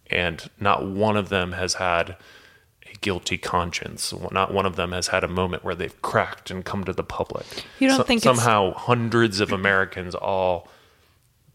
And 0.09 0.49
not 0.59 0.85
one 0.85 1.17
of 1.17 1.29
them 1.29 1.51
has 1.51 1.75
had 1.75 2.17
guilty 3.01 3.37
conscience. 3.37 4.13
Not 4.31 4.53
one 4.53 4.65
of 4.65 4.75
them 4.75 4.91
has 4.91 5.07
had 5.07 5.23
a 5.23 5.27
moment 5.27 5.63
where 5.63 5.75
they've 5.75 6.01
cracked 6.01 6.51
and 6.51 6.63
come 6.63 6.83
to 6.85 6.93
the 6.93 7.03
public. 7.03 7.45
You 7.79 7.87
don't 7.87 7.97
so, 7.97 8.03
think 8.03 8.21
somehow 8.21 8.73
hundreds 8.73 9.39
of 9.39 9.51
Americans 9.51 10.15
all 10.15 10.67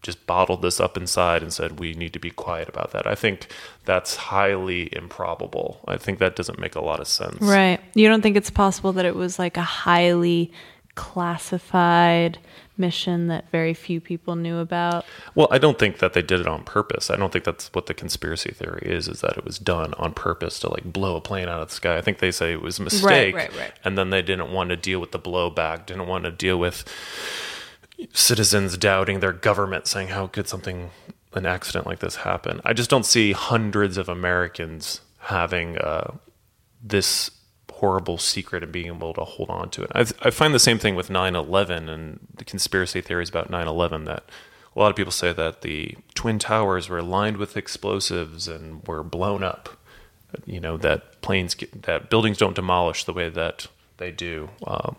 just 0.03 0.27
bottled 0.27 0.63
this 0.63 0.79
up 0.79 0.97
inside 0.97 1.43
and 1.43 1.53
said 1.53 1.81
we 1.81 1.93
need 1.95 2.13
to 2.13 2.19
be 2.19 2.31
quiet 2.31 2.69
about 2.69 2.93
that. 2.93 3.07
I 3.07 3.15
think 3.15 3.49
that's 3.85 4.15
highly 4.17 4.89
improbable. 4.95 5.81
I 5.89 5.97
think 5.97 6.19
that 6.19 6.37
doesn't 6.37 6.59
make 6.59 6.77
a 6.77 6.81
lot 6.81 7.01
of 7.01 7.09
sense. 7.09 7.39
Right. 7.41 7.81
You 7.95 8.09
don't 8.09 8.23
think 8.23 8.37
it's 8.37 8.51
possible 8.51 8.93
that 8.93 9.05
it 9.05 9.17
was 9.17 9.39
like 9.39 9.57
a 9.57 9.63
highly 9.63 10.53
classified 10.95 12.39
mission 12.79 13.29
that 13.29 13.51
very 13.51 13.75
few 13.75 14.01
people 14.01 14.37
knew 14.37 14.59
about? 14.59 15.05
Well, 15.35 15.49
I 15.51 15.59
don't 15.59 15.79
think 15.79 15.99
that 15.99 16.13
they 16.13 16.23
did 16.23 16.41
it 16.41 16.47
on 16.47 16.65
purpose. 16.65 17.11
I 17.11 17.17
don't 17.17 17.33
think 17.33 17.45
that's 17.45 17.69
what 17.73 17.87
the 17.87 17.95
conspiracy 17.95 18.53
theory 18.53 18.83
is 18.85 19.09
is 19.09 19.21
that 19.21 19.37
it 19.37 19.45
was 19.45 19.59
done 19.59 19.95
on 19.95 20.15
purpose 20.15 20.59
to 20.61 20.71
like 20.71 20.85
blow 20.85 21.17
a 21.17 21.21
plane 21.21 21.49
out 21.49 21.63
of 21.63 21.69
the 21.69 21.75
sky. 21.75 21.97
I 21.97 22.01
think 22.01 22.19
they 22.19 22.31
say 22.31 22.53
it 22.53 22.63
was 22.63 22.79
a 22.79 22.83
mistake 22.83 23.35
right, 23.35 23.51
right, 23.51 23.59
right. 23.59 23.73
and 23.85 23.97
then 23.97 24.11
they 24.11 24.23
didn't 24.23 24.53
want 24.53 24.71
to 24.71 24.77
deal 24.77 25.01
with 25.01 25.13
the 25.13 25.19
blowback, 25.19 25.87
didn't 25.87 26.07
want 26.07 26.25
to 26.25 26.31
deal 26.31 26.59
with 26.59 26.85
citizens 28.13 28.77
doubting 28.77 29.21
their 29.21 29.33
government, 29.33 29.87
saying 29.87 30.09
how 30.09 30.27
could 30.27 30.49
something 30.49 30.91
an 31.33 31.47
accident 31.47 31.87
like 31.87 31.99
this 31.99 32.17
happen. 32.17 32.61
I 32.65 32.73
just 32.73 32.91
don't 32.91 33.05
see 33.05 33.33
hundreds 33.33 33.99
of 33.99 34.09
Americans 34.09 35.03
having 35.19 35.77
uh, 35.79 36.15
this 36.83 37.31
horrible 37.77 38.19
secret 38.19 38.63
and 38.63 38.73
being 38.73 38.87
able 38.87 39.13
to 39.15 39.25
hold 39.25 39.51
on 39.51 39.71
to 39.71 39.83
it. 39.83 39.91
I, 39.95 40.07
I 40.23 40.31
find 40.31 40.55
the 40.55 40.59
same 40.59 40.79
thing 40.79 40.95
with 40.95 41.09
9/11 41.09 41.89
and 41.89 42.21
the 42.35 42.45
conspiracy 42.45 43.01
theories 43.01 43.29
about 43.29 43.51
9/11 43.51 44.05
that 44.07 44.25
a 44.75 44.79
lot 44.79 44.91
of 44.91 44.97
people 44.97 45.13
say 45.13 45.33
that 45.33 45.63
the 45.63 45.97
twin 46.15 46.39
towers 46.39 46.89
were 46.89 47.03
lined 47.03 47.39
with 47.39 47.57
explosives 47.57 48.47
and 48.49 48.87
were 48.87 49.03
blown 49.03 49.43
up. 49.43 49.71
You 50.45 50.61
know 50.61 50.77
that 50.79 51.21
planes 51.23 51.55
get, 51.55 51.83
that 51.83 52.11
buildings 52.11 52.39
don't 52.39 52.57
demolish 52.57 53.05
the 53.05 53.13
way 53.13 53.29
that 53.29 53.69
they 53.97 54.11
do. 54.11 54.51
Um, 54.67 54.97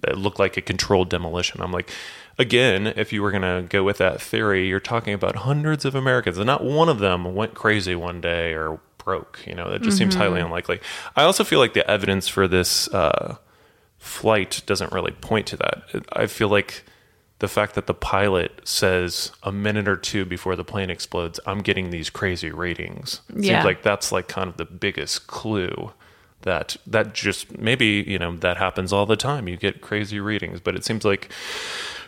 that 0.00 0.18
looked 0.18 0.38
like 0.38 0.56
a 0.56 0.62
controlled 0.62 1.08
demolition. 1.08 1.60
I'm 1.60 1.72
like, 1.72 1.90
again, 2.38 2.86
if 2.86 3.12
you 3.12 3.22
were 3.22 3.30
going 3.30 3.42
to 3.42 3.66
go 3.68 3.84
with 3.84 3.98
that 3.98 4.20
theory, 4.20 4.68
you're 4.68 4.80
talking 4.80 5.14
about 5.14 5.36
hundreds 5.36 5.84
of 5.84 5.94
Americans, 5.94 6.38
and 6.38 6.46
not 6.46 6.64
one 6.64 6.88
of 6.88 6.98
them 6.98 7.34
went 7.34 7.54
crazy 7.54 7.94
one 7.94 8.20
day 8.20 8.52
or 8.52 8.80
broke. 9.04 9.40
You 9.46 9.54
know, 9.54 9.70
that 9.70 9.82
just 9.82 9.96
mm-hmm. 9.96 10.10
seems 10.10 10.14
highly 10.14 10.36
mm-hmm. 10.36 10.46
unlikely. 10.46 10.80
I 11.16 11.22
also 11.22 11.44
feel 11.44 11.58
like 11.58 11.74
the 11.74 11.88
evidence 11.88 12.28
for 12.28 12.48
this 12.48 12.88
uh, 12.88 13.36
flight 13.98 14.62
doesn't 14.66 14.92
really 14.92 15.12
point 15.12 15.46
to 15.48 15.56
that. 15.58 15.82
I 16.12 16.26
feel 16.26 16.48
like 16.48 16.84
the 17.38 17.48
fact 17.48 17.74
that 17.74 17.86
the 17.86 17.94
pilot 17.94 18.60
says 18.64 19.32
a 19.42 19.52
minute 19.52 19.88
or 19.88 19.96
two 19.96 20.24
before 20.24 20.56
the 20.56 20.64
plane 20.64 20.90
explodes, 20.90 21.40
I'm 21.46 21.60
getting 21.60 21.90
these 21.90 22.10
crazy 22.10 22.50
ratings. 22.50 23.20
Yeah. 23.34 23.56
Seems 23.56 23.64
like 23.64 23.82
that's 23.82 24.12
like 24.12 24.28
kind 24.28 24.48
of 24.48 24.56
the 24.56 24.64
biggest 24.64 25.26
clue 25.26 25.92
that 26.44 26.76
that 26.86 27.14
just 27.14 27.58
maybe 27.58 28.04
you 28.06 28.18
know 28.18 28.36
that 28.36 28.58
happens 28.58 28.92
all 28.92 29.06
the 29.06 29.16
time 29.16 29.48
you 29.48 29.56
get 29.56 29.80
crazy 29.80 30.20
readings 30.20 30.60
but 30.60 30.76
it 30.76 30.84
seems 30.84 31.04
like 31.04 31.32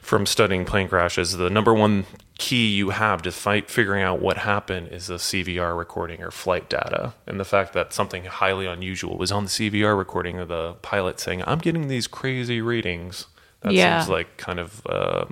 from 0.03 0.27
studying 0.27 0.65
plane 0.65 0.89
crashes 0.89 1.39
the 1.39 1.51
number 1.51 1.75
one 1.75 2.05
key 2.39 2.69
you 2.69 2.91
have 2.91 3.23
to 3.23 3.33
fight 3.33 3.71
figuring 3.71 4.03
out 4.03 4.21
what 4.21 4.39
happened 4.39 4.89
is 4.89 5.09
a 5.09 5.15
CVR 5.15 5.77
recording 5.77 6.23
or 6.23 6.31
flight 6.31 6.69
data. 6.69 7.15
And 7.27 7.41
the 7.41 7.45
fact 7.45 7.73
that 7.73 7.93
something 7.93 8.25
highly 8.25 8.67
unusual 8.67 9.17
was 9.17 9.33
on 9.33 9.45
the 9.45 9.51
CVR 9.51 9.97
recording 9.97 10.39
of 10.39 10.49
the 10.49 10.75
pilot 10.83 11.19
saying 11.19 11.43
I'm 11.47 11.59
getting 11.59 11.89
these 11.89 12.07
crazy 12.07 12.61
readings 12.61 13.27
that 13.61 13.73
yeah. 13.73 14.01
seems 14.01 14.11
like 14.11 14.37
kind 14.37 14.61
of 14.61 14.87
uh, 14.87 15.25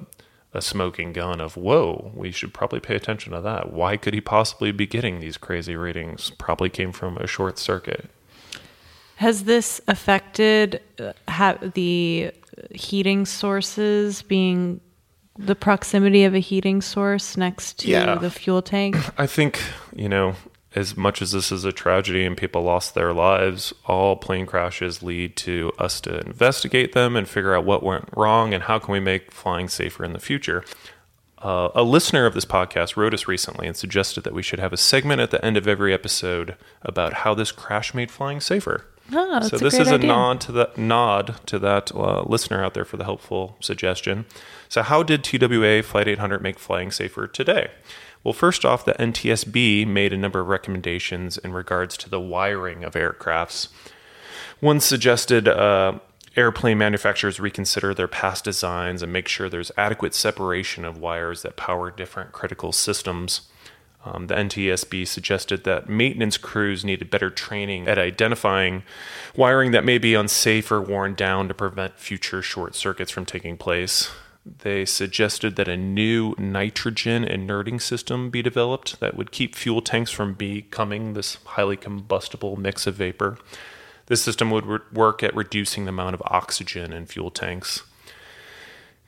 a 0.54 0.62
smoking 0.62 1.12
gun 1.12 1.40
of 1.40 1.56
whoa 1.56 2.12
we 2.14 2.30
should 2.30 2.54
probably 2.54 2.80
pay 2.80 2.96
attention 2.96 3.32
to 3.32 3.40
that. 3.40 3.72
Why 3.72 3.96
could 3.96 4.14
he 4.14 4.20
possibly 4.20 4.72
be 4.72 4.86
getting 4.86 5.20
these 5.20 5.36
crazy 5.36 5.76
readings? 5.76 6.30
Probably 6.30 6.70
came 6.70 6.92
from 6.92 7.18
a 7.18 7.26
short 7.26 7.58
circuit. 7.58 8.08
Has 9.16 9.44
this 9.44 9.80
affected 9.86 10.80
uh, 10.98 11.12
ha- 11.28 11.58
the 11.60 12.32
heating 12.72 13.26
sources 13.26 14.22
being 14.22 14.80
the 15.36 15.54
proximity 15.54 16.24
of 16.24 16.34
a 16.34 16.38
heating 16.38 16.80
source 16.80 17.36
next 17.36 17.80
to 17.80 17.88
yeah. 17.88 18.14
the 18.16 18.30
fuel 18.30 18.62
tank? 18.62 18.96
I 19.18 19.26
think, 19.26 19.60
you 19.94 20.08
know, 20.08 20.36
as 20.74 20.96
much 20.96 21.22
as 21.22 21.32
this 21.32 21.52
is 21.52 21.64
a 21.64 21.72
tragedy 21.72 22.24
and 22.24 22.36
people 22.36 22.62
lost 22.62 22.94
their 22.94 23.12
lives, 23.12 23.72
all 23.86 24.16
plane 24.16 24.46
crashes 24.46 25.02
lead 25.02 25.36
to 25.36 25.72
us 25.78 26.00
to 26.02 26.20
investigate 26.20 26.92
them 26.92 27.16
and 27.16 27.28
figure 27.28 27.54
out 27.54 27.64
what 27.64 27.82
went 27.82 28.08
wrong 28.16 28.52
and 28.52 28.64
how 28.64 28.78
can 28.78 28.92
we 28.92 29.00
make 29.00 29.30
flying 29.30 29.68
safer 29.68 30.04
in 30.04 30.12
the 30.12 30.18
future. 30.18 30.64
Uh, 31.38 31.68
a 31.74 31.82
listener 31.82 32.26
of 32.26 32.34
this 32.34 32.46
podcast 32.46 32.96
wrote 32.96 33.12
us 33.12 33.28
recently 33.28 33.66
and 33.66 33.76
suggested 33.76 34.24
that 34.24 34.32
we 34.32 34.42
should 34.42 34.58
have 34.58 34.72
a 34.72 34.78
segment 34.78 35.20
at 35.20 35.30
the 35.30 35.44
end 35.44 35.56
of 35.56 35.68
every 35.68 35.92
episode 35.92 36.56
about 36.82 37.12
how 37.12 37.34
this 37.34 37.52
crash 37.52 37.92
made 37.92 38.10
flying 38.10 38.40
safer. 38.40 38.86
Oh, 39.12 39.40
so 39.42 39.58
this 39.58 39.78
is 39.78 39.90
a 39.90 39.98
nod 39.98 40.40
to 40.42 40.52
that 40.52 40.78
nod 40.78 41.36
to 41.46 41.58
that 41.58 41.94
uh, 41.94 42.22
listener 42.22 42.64
out 42.64 42.72
there 42.72 42.86
for 42.86 42.96
the 42.96 43.04
helpful 43.04 43.56
suggestion. 43.60 44.24
So 44.68 44.82
how 44.82 45.02
did 45.02 45.24
TWA 45.24 45.82
Flight 45.82 46.08
800 46.08 46.42
make 46.42 46.58
flying 46.58 46.90
safer 46.90 47.26
today? 47.26 47.70
Well, 48.22 48.32
first 48.32 48.64
off, 48.64 48.84
the 48.84 48.94
NTSB 48.94 49.86
made 49.86 50.12
a 50.12 50.16
number 50.16 50.40
of 50.40 50.48
recommendations 50.48 51.36
in 51.36 51.52
regards 51.52 51.96
to 51.98 52.10
the 52.10 52.20
wiring 52.20 52.82
of 52.82 52.94
aircrafts. 52.94 53.68
One 54.60 54.80
suggested 54.80 55.46
uh, 55.46 55.98
airplane 56.36 56.78
manufacturers 56.78 57.38
reconsider 57.38 57.92
their 57.92 58.08
past 58.08 58.44
designs 58.44 59.02
and 59.02 59.12
make 59.12 59.28
sure 59.28 59.48
there's 59.48 59.70
adequate 59.76 60.14
separation 60.14 60.84
of 60.84 60.98
wires 60.98 61.42
that 61.42 61.56
power 61.56 61.90
different 61.90 62.32
critical 62.32 62.72
systems. 62.72 63.42
Um, 64.06 64.26
the 64.26 64.34
NTSB 64.34 65.06
suggested 65.06 65.64
that 65.64 65.88
maintenance 65.88 66.36
crews 66.36 66.84
needed 66.84 67.10
better 67.10 67.30
training 67.30 67.88
at 67.88 67.98
identifying 67.98 68.82
wiring 69.34 69.70
that 69.72 69.84
may 69.84 69.98
be 69.98 70.14
unsafe 70.14 70.70
or 70.70 70.80
worn 70.80 71.14
down 71.14 71.48
to 71.48 71.54
prevent 71.54 71.98
future 71.98 72.42
short 72.42 72.74
circuits 72.74 73.10
from 73.10 73.24
taking 73.24 73.56
place. 73.56 74.10
They 74.46 74.84
suggested 74.84 75.56
that 75.56 75.68
a 75.68 75.76
new 75.76 76.34
nitrogen 76.36 77.24
inerting 77.24 77.80
system 77.80 78.28
be 78.28 78.42
developed 78.42 79.00
that 79.00 79.16
would 79.16 79.32
keep 79.32 79.54
fuel 79.54 79.80
tanks 79.80 80.10
from 80.10 80.34
becoming 80.34 81.14
this 81.14 81.38
highly 81.44 81.76
combustible 81.76 82.56
mix 82.56 82.86
of 82.86 82.94
vapor. 82.94 83.38
This 84.06 84.22
system 84.22 84.50
would 84.50 84.66
re- 84.66 84.78
work 84.92 85.22
at 85.22 85.34
reducing 85.34 85.84
the 85.84 85.90
amount 85.90 86.14
of 86.14 86.22
oxygen 86.26 86.92
in 86.92 87.06
fuel 87.06 87.30
tanks. 87.30 87.84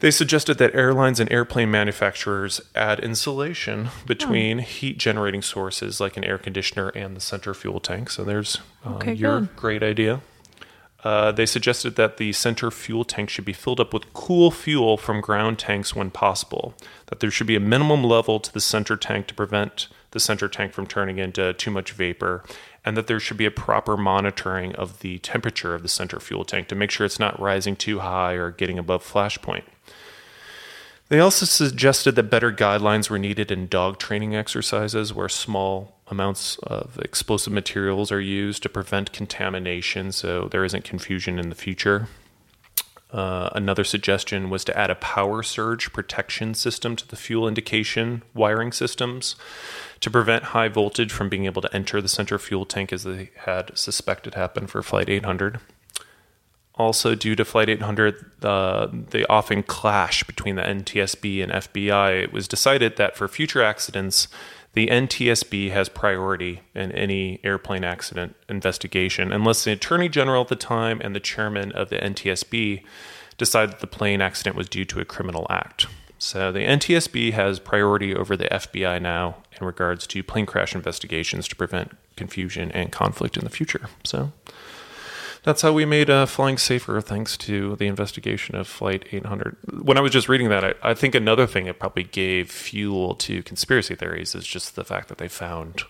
They 0.00 0.10
suggested 0.10 0.58
that 0.58 0.74
airlines 0.74 1.20
and 1.20 1.30
airplane 1.32 1.70
manufacturers 1.70 2.60
add 2.74 3.00
insulation 3.00 3.88
between 4.06 4.60
oh. 4.60 4.62
heat 4.62 4.98
generating 4.98 5.40
sources 5.42 6.00
like 6.00 6.16
an 6.16 6.24
air 6.24 6.38
conditioner 6.38 6.88
and 6.90 7.16
the 7.16 7.20
center 7.20 7.54
fuel 7.54 7.80
tank. 7.80 8.10
So 8.10 8.22
there's 8.24 8.58
uh, 8.84 8.94
okay, 8.96 9.14
your 9.14 9.40
good. 9.40 9.56
great 9.56 9.82
idea. 9.82 10.20
Uh, 11.04 11.30
they 11.30 11.46
suggested 11.46 11.94
that 11.96 12.16
the 12.16 12.32
center 12.32 12.70
fuel 12.70 13.04
tank 13.04 13.28
should 13.28 13.44
be 13.44 13.52
filled 13.52 13.80
up 13.80 13.92
with 13.92 14.12
cool 14.12 14.50
fuel 14.50 14.96
from 14.96 15.20
ground 15.20 15.58
tanks 15.58 15.94
when 15.94 16.10
possible, 16.10 16.74
that 17.06 17.20
there 17.20 17.30
should 17.30 17.46
be 17.46 17.56
a 17.56 17.60
minimum 17.60 18.02
level 18.02 18.40
to 18.40 18.52
the 18.52 18.60
center 18.60 18.96
tank 18.96 19.26
to 19.26 19.34
prevent 19.34 19.88
the 20.12 20.20
center 20.20 20.48
tank 20.48 20.72
from 20.72 20.86
turning 20.86 21.18
into 21.18 21.52
too 21.52 21.70
much 21.70 21.92
vapor, 21.92 22.42
and 22.84 22.96
that 22.96 23.06
there 23.06 23.20
should 23.20 23.36
be 23.36 23.44
a 23.44 23.50
proper 23.50 23.96
monitoring 23.96 24.74
of 24.76 25.00
the 25.00 25.18
temperature 25.18 25.74
of 25.74 25.82
the 25.82 25.88
center 25.88 26.18
fuel 26.18 26.44
tank 26.44 26.68
to 26.68 26.74
make 26.74 26.90
sure 26.90 27.04
it's 27.04 27.20
not 27.20 27.38
rising 27.38 27.76
too 27.76 27.98
high 27.98 28.32
or 28.32 28.50
getting 28.50 28.78
above 28.78 29.02
flash 29.02 29.40
point. 29.42 29.64
They 31.08 31.20
also 31.20 31.46
suggested 31.46 32.16
that 32.16 32.24
better 32.24 32.50
guidelines 32.50 33.10
were 33.10 33.18
needed 33.18 33.52
in 33.52 33.68
dog 33.68 33.98
training 33.98 34.34
exercises 34.34 35.12
where 35.12 35.28
small 35.28 35.95
amounts 36.08 36.58
of 36.58 36.98
explosive 37.02 37.52
materials 37.52 38.12
are 38.12 38.20
used 38.20 38.62
to 38.62 38.68
prevent 38.68 39.12
contamination 39.12 40.12
so 40.12 40.48
there 40.48 40.64
isn't 40.64 40.84
confusion 40.84 41.38
in 41.38 41.48
the 41.48 41.54
future. 41.54 42.08
Uh, 43.12 43.50
another 43.54 43.84
suggestion 43.84 44.50
was 44.50 44.64
to 44.64 44.76
add 44.76 44.90
a 44.90 44.94
power 44.96 45.42
surge 45.42 45.92
protection 45.92 46.54
system 46.54 46.96
to 46.96 47.06
the 47.06 47.16
fuel 47.16 47.46
indication 47.46 48.22
wiring 48.34 48.72
systems 48.72 49.36
to 50.00 50.10
prevent 50.10 50.44
high 50.44 50.68
voltage 50.68 51.12
from 51.12 51.28
being 51.28 51.46
able 51.46 51.62
to 51.62 51.74
enter 51.74 52.02
the 52.02 52.08
center 52.08 52.38
fuel 52.38 52.66
tank 52.66 52.92
as 52.92 53.04
they 53.04 53.30
had 53.38 53.70
suspected 53.76 54.34
happened 54.34 54.70
for 54.70 54.82
Flight 54.82 55.08
800. 55.08 55.60
also 56.74 57.14
due 57.14 57.34
to 57.34 57.44
Flight 57.44 57.70
800, 57.70 58.44
uh, 58.44 58.88
they 58.92 59.24
often 59.26 59.62
clash 59.62 60.24
between 60.24 60.56
the 60.56 60.62
NTSB 60.62 61.42
and 61.42 61.50
FBI. 61.50 62.24
It 62.24 62.32
was 62.32 62.46
decided 62.46 62.96
that 62.96 63.16
for 63.16 63.28
future 63.28 63.62
accidents, 63.62 64.28
the 64.76 64.88
NTSB 64.88 65.70
has 65.70 65.88
priority 65.88 66.60
in 66.74 66.92
any 66.92 67.40
airplane 67.42 67.82
accident 67.82 68.36
investigation, 68.46 69.32
unless 69.32 69.64
the 69.64 69.72
Attorney 69.72 70.10
General 70.10 70.42
at 70.42 70.48
the 70.48 70.54
time 70.54 71.00
and 71.02 71.16
the 71.16 71.20
chairman 71.20 71.72
of 71.72 71.88
the 71.88 71.96
NTSB 71.96 72.82
decide 73.38 73.70
that 73.70 73.80
the 73.80 73.86
plane 73.86 74.20
accident 74.20 74.54
was 74.54 74.68
due 74.68 74.84
to 74.84 75.00
a 75.00 75.06
criminal 75.06 75.46
act. 75.48 75.86
So 76.18 76.52
the 76.52 76.60
NTSB 76.60 77.32
has 77.32 77.58
priority 77.58 78.14
over 78.14 78.36
the 78.36 78.48
FBI 78.48 79.00
now 79.00 79.36
in 79.58 79.66
regards 79.66 80.06
to 80.08 80.22
plane 80.22 80.44
crash 80.44 80.74
investigations 80.74 81.48
to 81.48 81.56
prevent 81.56 81.96
confusion 82.14 82.70
and 82.72 82.92
conflict 82.92 83.38
in 83.38 83.44
the 83.44 83.50
future. 83.50 83.88
So 84.04 84.30
that's 85.46 85.62
how 85.62 85.72
we 85.72 85.84
made 85.84 86.10
uh, 86.10 86.26
flying 86.26 86.58
safer 86.58 87.00
thanks 87.00 87.36
to 87.36 87.76
the 87.76 87.86
investigation 87.86 88.56
of 88.56 88.66
Flight 88.66 89.04
800. 89.12 89.56
When 89.80 89.96
I 89.96 90.00
was 90.00 90.10
just 90.10 90.28
reading 90.28 90.48
that, 90.48 90.64
I, 90.64 90.74
I 90.82 90.92
think 90.92 91.14
another 91.14 91.46
thing 91.46 91.66
it 91.66 91.78
probably 91.78 92.02
gave 92.02 92.50
fuel 92.50 93.14
to 93.14 93.44
conspiracy 93.44 93.94
theories 93.94 94.34
is 94.34 94.44
just 94.44 94.74
the 94.74 94.82
fact 94.82 95.06
that 95.06 95.18
they 95.18 95.28
found 95.28 95.84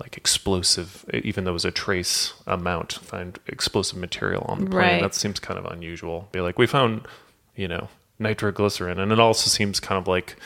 like 0.00 0.16
explosive, 0.16 1.04
even 1.14 1.44
though 1.44 1.52
it 1.52 1.54
was 1.54 1.64
a 1.64 1.70
trace 1.70 2.34
amount, 2.48 2.94
find 2.94 3.38
explosive 3.46 3.96
material 3.96 4.44
on 4.48 4.64
the 4.64 4.70
plane. 4.70 4.94
Right. 4.94 5.00
That 5.00 5.14
seems 5.14 5.38
kind 5.38 5.56
of 5.56 5.66
unusual. 5.66 6.28
Be 6.32 6.40
like, 6.40 6.58
we 6.58 6.66
found, 6.66 7.06
you 7.54 7.68
know, 7.68 7.88
nitroglycerin, 8.18 8.98
and 8.98 9.12
it 9.12 9.20
also 9.20 9.48
seems 9.48 9.78
kind 9.78 10.00
of 10.00 10.08
like 10.08 10.36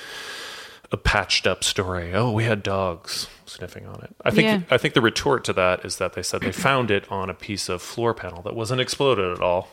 a 0.92 0.96
patched 0.96 1.46
up 1.46 1.62
story. 1.62 2.12
Oh, 2.14 2.32
we 2.32 2.44
had 2.44 2.62
dogs 2.62 3.28
sniffing 3.46 3.86
on 3.86 4.00
it. 4.02 4.14
I 4.24 4.30
think 4.30 4.44
Yeah. 4.44 4.60
I 4.74 4.78
think 4.78 4.94
the 4.94 5.00
retort 5.00 5.44
to 5.44 5.52
that 5.52 5.84
is 5.84 5.96
that 5.98 6.14
they 6.14 6.22
said 6.22 6.40
they 6.40 6.52
found 6.52 6.90
it 6.90 7.10
on 7.10 7.30
a 7.30 7.34
piece 7.34 7.68
of 7.68 7.80
floor 7.82 8.12
panel 8.14 8.42
that 8.42 8.54
wasn't 8.56 8.80
exploded 8.80 9.30
at 9.32 9.40
all. 9.40 9.68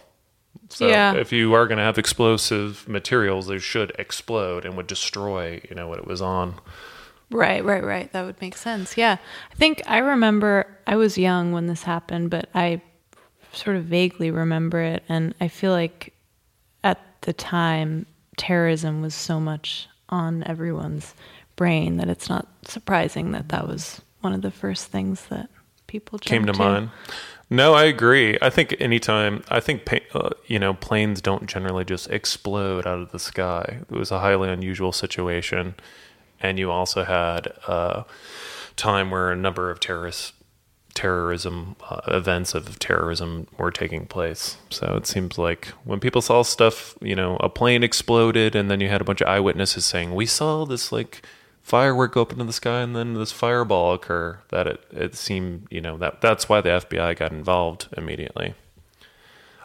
So 0.70 0.88
Yeah. 0.88 1.14
if 1.14 1.32
you 1.32 1.54
are 1.54 1.68
going 1.68 1.78
to 1.78 1.84
have 1.84 1.98
explosive 1.98 2.88
materials, 2.88 3.48
they 3.48 3.58
should 3.60 3.92
explode 3.98 4.66
and 4.66 4.76
would 4.78 4.88
destroy, 4.88 5.62
you 5.70 5.76
know, 5.76 5.88
what 5.88 5.98
it 6.00 6.06
was 6.08 6.22
on. 6.22 6.56
Right, 7.30 7.64
right, 7.64 7.84
right. 7.84 8.12
That 8.14 8.26
would 8.26 8.40
make 8.40 8.56
sense. 8.56 8.96
Yeah. 8.98 9.18
I 9.52 9.56
think 9.56 9.82
I 9.88 9.98
remember 9.98 10.66
I 10.88 10.96
was 10.96 11.18
young 11.18 11.52
when 11.52 11.68
this 11.68 11.84
happened, 11.84 12.30
but 12.30 12.48
I 12.56 12.82
sort 13.54 13.76
of 13.76 13.86
vaguely 13.86 14.30
remember 14.32 14.82
it. 14.82 15.04
And 15.10 15.34
I 15.42 15.48
feel 15.48 15.72
like 15.72 16.14
at 16.84 17.00
the 17.22 17.34
time, 17.34 18.06
terrorism 18.38 19.02
was 19.02 19.14
so 19.16 19.40
much 19.40 19.88
on 20.10 20.44
everyone's 20.46 21.14
brain 21.56 21.98
that 21.98 22.08
it's 22.08 22.30
not 22.30 22.48
surprising 22.64 23.32
that 23.32 23.50
that 23.50 23.68
was 23.68 24.02
one 24.22 24.34
of 24.34 24.42
the 24.42 24.52
first 24.52 24.88
things 24.88 25.26
that 25.28 25.50
people 25.88 26.20
Came 26.20 26.46
to 26.46 26.54
jumped 26.54 26.60
mind. 26.60 26.90
No, 27.50 27.74
I 27.74 27.86
agree. 27.86 28.38
I 28.42 28.50
think 28.50 28.76
anytime, 28.80 29.44
I 29.50 29.62
think, 29.62 29.90
uh, 30.14 30.32
you 30.48 30.60
know, 30.60 30.74
planes 30.74 31.22
don't 31.22 31.48
generally 31.48 31.86
just 31.86 32.10
explode 32.10 32.86
out 32.86 33.00
of 33.00 33.12
the 33.12 33.20
sky. 33.20 33.80
It 33.90 33.96
was 33.96 34.12
a 34.12 34.20
highly 34.20 34.50
unusual 34.50 34.92
situation. 34.92 35.76
And 36.42 36.60
you 36.60 36.70
also 36.70 37.06
had 37.06 37.48
a 37.68 38.06
time 38.76 39.10
where 39.12 39.32
a 39.32 39.36
number 39.36 39.72
of 39.72 39.80
terrorist 39.80 40.34
terrorism 40.98 41.76
uh, 41.88 42.02
events 42.08 42.56
of 42.56 42.80
terrorism 42.80 43.46
were 43.60 43.70
taking 43.70 44.08
place. 44.08 44.58
So 44.72 44.96
it 44.96 45.06
seems 45.06 45.38
like 45.38 45.68
when 45.84 46.00
people 46.00 46.24
saw 46.24 46.42
stuff, 46.42 46.98
you 47.02 47.16
know, 47.16 47.38
a 47.38 47.50
plane 47.50 47.84
exploded 47.84 48.56
and 48.56 48.70
then 48.72 48.82
you 48.82 48.90
had 48.90 49.00
a 49.00 49.04
bunch 49.04 49.22
of 49.22 49.28
eyewitnesses 49.28 49.86
saying, 49.86 50.16
"We 50.16 50.26
saw 50.26 50.66
this 50.66 50.92
like 50.92 51.22
firework 51.62 52.14
go 52.14 52.24
up 52.24 52.32
into 52.32 52.46
the 52.46 52.54
sky 52.54 52.82
and 52.82 52.96
then 52.96 53.14
this 53.14 53.32
fireball 53.32 53.94
occur." 53.94 54.40
That 54.50 54.66
it 54.66 54.84
it 54.92 55.16
seemed, 55.16 55.68
you 55.70 55.82
know, 55.82 55.98
that 55.98 56.20
that's 56.20 56.50
why 56.50 56.62
the 56.62 56.70
FBI 56.70 57.16
got 57.16 57.32
involved 57.32 57.90
immediately. 57.96 58.56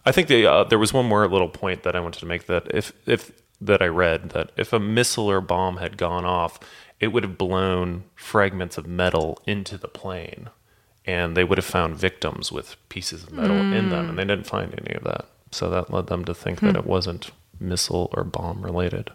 I 0.05 0.13
think 0.13 0.29
the, 0.29 0.47
uh, 0.47 0.65
there 0.65 0.81
was 0.81 0.93
one 0.93 1.07
more 1.07 1.27
little 1.29 1.49
point 1.49 1.85
that 1.85 1.97
I 1.97 2.01
wanted 2.01 2.21
to 2.21 2.27
make 2.27 2.47
that 2.47 2.67
if 2.75 2.93
if 3.07 3.33
that 3.59 3.81
I 3.81 3.87
read 3.87 4.31
that 4.31 4.51
if 4.59 4.75
a 4.75 4.79
missile 4.79 5.31
or 5.31 5.41
bomb 5.41 5.79
had 5.79 5.97
gone 5.97 6.27
off, 6.27 6.61
it 7.01 7.09
would 7.09 7.23
have 7.23 7.39
blown 7.39 8.05
fragments 8.15 8.77
of 8.77 8.87
metal 8.87 9.41
into 9.47 9.79
the 9.79 9.89
plane, 9.89 10.51
and 11.07 11.37
they 11.37 11.45
would 11.45 11.59
have 11.59 11.65
found 11.65 11.97
victims 11.97 12.53
with 12.53 12.77
pieces 12.89 13.25
of 13.25 13.33
metal 13.33 13.57
in 13.57 13.89
them, 13.91 14.09
and 14.11 14.19
they 14.19 14.25
didn't 14.25 14.47
find 14.47 14.73
any 14.79 14.95
of 14.95 15.05
that. 15.05 15.27
So 15.51 15.69
that 15.71 15.93
led 15.93 16.07
them 16.07 16.25
to 16.27 16.35
think 16.35 16.61
that 16.61 16.77
it 16.77 16.87
wasn't 16.87 17.31
missile 17.61 18.11
or 18.15 18.25
bomb 18.25 18.63
related. 18.63 19.11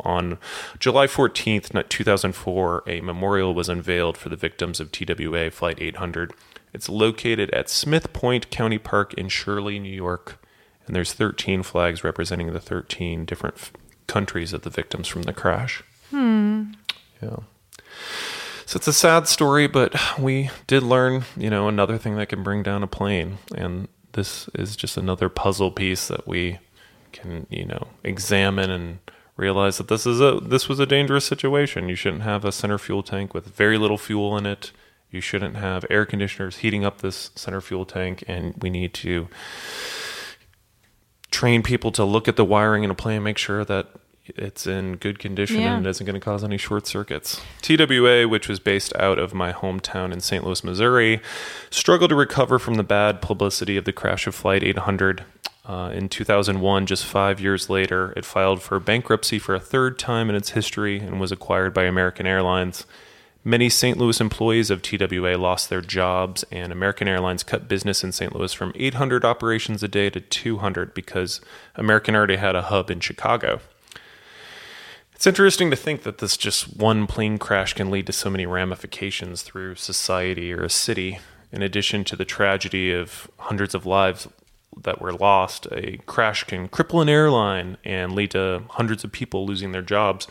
On 0.00 0.38
July 0.78 1.06
14th, 1.06 1.88
2004, 1.88 2.84
a 2.86 3.00
memorial 3.00 3.54
was 3.54 3.68
unveiled 3.68 4.16
for 4.16 4.28
the 4.28 4.36
victims 4.36 4.80
of 4.80 4.90
TWA 4.92 5.50
Flight 5.50 5.78
800. 5.80 6.32
It's 6.72 6.88
located 6.88 7.50
at 7.50 7.68
Smith 7.68 8.12
Point 8.12 8.50
County 8.50 8.78
Park 8.78 9.12
in 9.14 9.28
Shirley, 9.28 9.78
New 9.78 9.92
York, 9.94 10.42
and 10.86 10.96
there's 10.96 11.12
13 11.12 11.62
flags 11.62 12.02
representing 12.02 12.52
the 12.52 12.60
13 12.60 13.24
different 13.24 13.56
f- 13.56 13.72
countries 14.06 14.52
of 14.52 14.62
the 14.62 14.70
victims 14.70 15.06
from 15.08 15.22
the 15.22 15.32
crash. 15.32 15.82
Hmm. 16.10 16.72
Yeah. 17.22 17.36
So 18.72 18.78
it's 18.78 18.88
a 18.88 18.92
sad 18.94 19.28
story, 19.28 19.66
but 19.66 19.94
we 20.18 20.48
did 20.66 20.82
learn, 20.82 21.24
you 21.36 21.50
know, 21.50 21.68
another 21.68 21.98
thing 21.98 22.16
that 22.16 22.30
can 22.30 22.42
bring 22.42 22.62
down 22.62 22.82
a 22.82 22.86
plane, 22.86 23.36
and 23.54 23.86
this 24.12 24.48
is 24.54 24.76
just 24.76 24.96
another 24.96 25.28
puzzle 25.28 25.70
piece 25.70 26.08
that 26.08 26.26
we 26.26 26.58
can, 27.12 27.46
you 27.50 27.66
know, 27.66 27.88
examine 28.02 28.70
and 28.70 29.00
realize 29.36 29.76
that 29.76 29.88
this 29.88 30.06
is 30.06 30.22
a 30.22 30.40
this 30.40 30.70
was 30.70 30.80
a 30.80 30.86
dangerous 30.86 31.26
situation. 31.26 31.90
You 31.90 31.94
shouldn't 31.94 32.22
have 32.22 32.46
a 32.46 32.50
center 32.50 32.78
fuel 32.78 33.02
tank 33.02 33.34
with 33.34 33.54
very 33.54 33.76
little 33.76 33.98
fuel 33.98 34.38
in 34.38 34.46
it. 34.46 34.72
You 35.10 35.20
shouldn't 35.20 35.56
have 35.56 35.84
air 35.90 36.06
conditioners 36.06 36.56
heating 36.56 36.82
up 36.82 37.02
this 37.02 37.30
center 37.34 37.60
fuel 37.60 37.84
tank, 37.84 38.24
and 38.26 38.54
we 38.62 38.70
need 38.70 38.94
to 38.94 39.28
train 41.30 41.62
people 41.62 41.92
to 41.92 42.04
look 42.04 42.26
at 42.26 42.36
the 42.36 42.44
wiring 42.46 42.84
in 42.84 42.90
a 42.90 42.94
plane, 42.94 43.22
make 43.22 43.36
sure 43.36 43.66
that 43.66 43.88
it's 44.26 44.66
in 44.66 44.96
good 44.96 45.18
condition 45.18 45.60
Yeah. 45.60 45.76
and 45.76 45.86
it 45.86 45.90
isn't 45.90 46.06
going 46.06 46.14
to 46.14 46.24
cause 46.24 46.44
any 46.44 46.56
short 46.58 46.86
circuits. 46.86 47.40
TWA, 47.60 48.28
which 48.28 48.48
was 48.48 48.60
based 48.60 48.94
out 48.96 49.18
of 49.18 49.34
my 49.34 49.52
hometown 49.52 50.12
in 50.12 50.20
St. 50.20 50.44
Louis, 50.44 50.62
Missouri, 50.62 51.20
struggled 51.70 52.10
to 52.10 52.16
recover 52.16 52.58
from 52.58 52.74
the 52.74 52.82
bad 52.84 53.20
publicity 53.20 53.76
of 53.76 53.84
the 53.84 53.92
crash 53.92 54.26
of 54.26 54.34
Flight 54.34 54.62
800. 54.62 55.24
Uh, 55.64 55.90
in 55.94 56.08
2001, 56.08 56.86
just 56.86 57.04
five 57.04 57.40
years 57.40 57.70
later, 57.70 58.12
it 58.16 58.24
filed 58.24 58.60
for 58.60 58.80
bankruptcy 58.80 59.38
for 59.38 59.54
a 59.54 59.60
third 59.60 59.96
time 59.98 60.28
in 60.28 60.34
its 60.34 60.50
history 60.50 60.98
and 60.98 61.20
was 61.20 61.30
acquired 61.30 61.72
by 61.72 61.84
American 61.84 62.26
Airlines. 62.26 62.84
Many 63.44 63.68
St. 63.68 63.98
Louis 63.98 64.20
employees 64.20 64.70
of 64.70 64.82
TWA 64.82 65.36
lost 65.36 65.68
their 65.68 65.80
jobs, 65.80 66.44
and 66.52 66.72
American 66.72 67.08
Airlines 67.08 67.42
cut 67.42 67.66
business 67.68 68.02
in 68.04 68.12
St. 68.12 68.34
Louis 68.34 68.52
from 68.52 68.72
800 68.76 69.24
operations 69.24 69.82
a 69.82 69.88
day 69.88 70.10
to 70.10 70.20
200 70.20 70.94
because 70.94 71.40
American 71.74 72.14
already 72.14 72.36
had 72.36 72.54
a 72.54 72.62
hub 72.62 72.88
in 72.90 73.00
Chicago. 73.00 73.60
It's 75.22 75.26
interesting 75.28 75.70
to 75.70 75.76
think 75.76 76.02
that 76.02 76.18
this 76.18 76.36
just 76.36 76.76
one 76.76 77.06
plane 77.06 77.38
crash 77.38 77.74
can 77.74 77.92
lead 77.92 78.08
to 78.08 78.12
so 78.12 78.28
many 78.28 78.44
ramifications 78.44 79.42
through 79.42 79.76
society 79.76 80.52
or 80.52 80.64
a 80.64 80.68
city. 80.68 81.20
In 81.52 81.62
addition 81.62 82.02
to 82.06 82.16
the 82.16 82.24
tragedy 82.24 82.92
of 82.92 83.30
hundreds 83.38 83.72
of 83.72 83.86
lives 83.86 84.26
that 84.82 85.00
were 85.00 85.12
lost, 85.12 85.68
a 85.70 85.98
crash 86.06 86.42
can 86.42 86.68
cripple 86.68 87.00
an 87.00 87.08
airline 87.08 87.76
and 87.84 88.16
lead 88.16 88.32
to 88.32 88.64
hundreds 88.70 89.04
of 89.04 89.12
people 89.12 89.46
losing 89.46 89.70
their 89.70 89.80
jobs. 89.80 90.26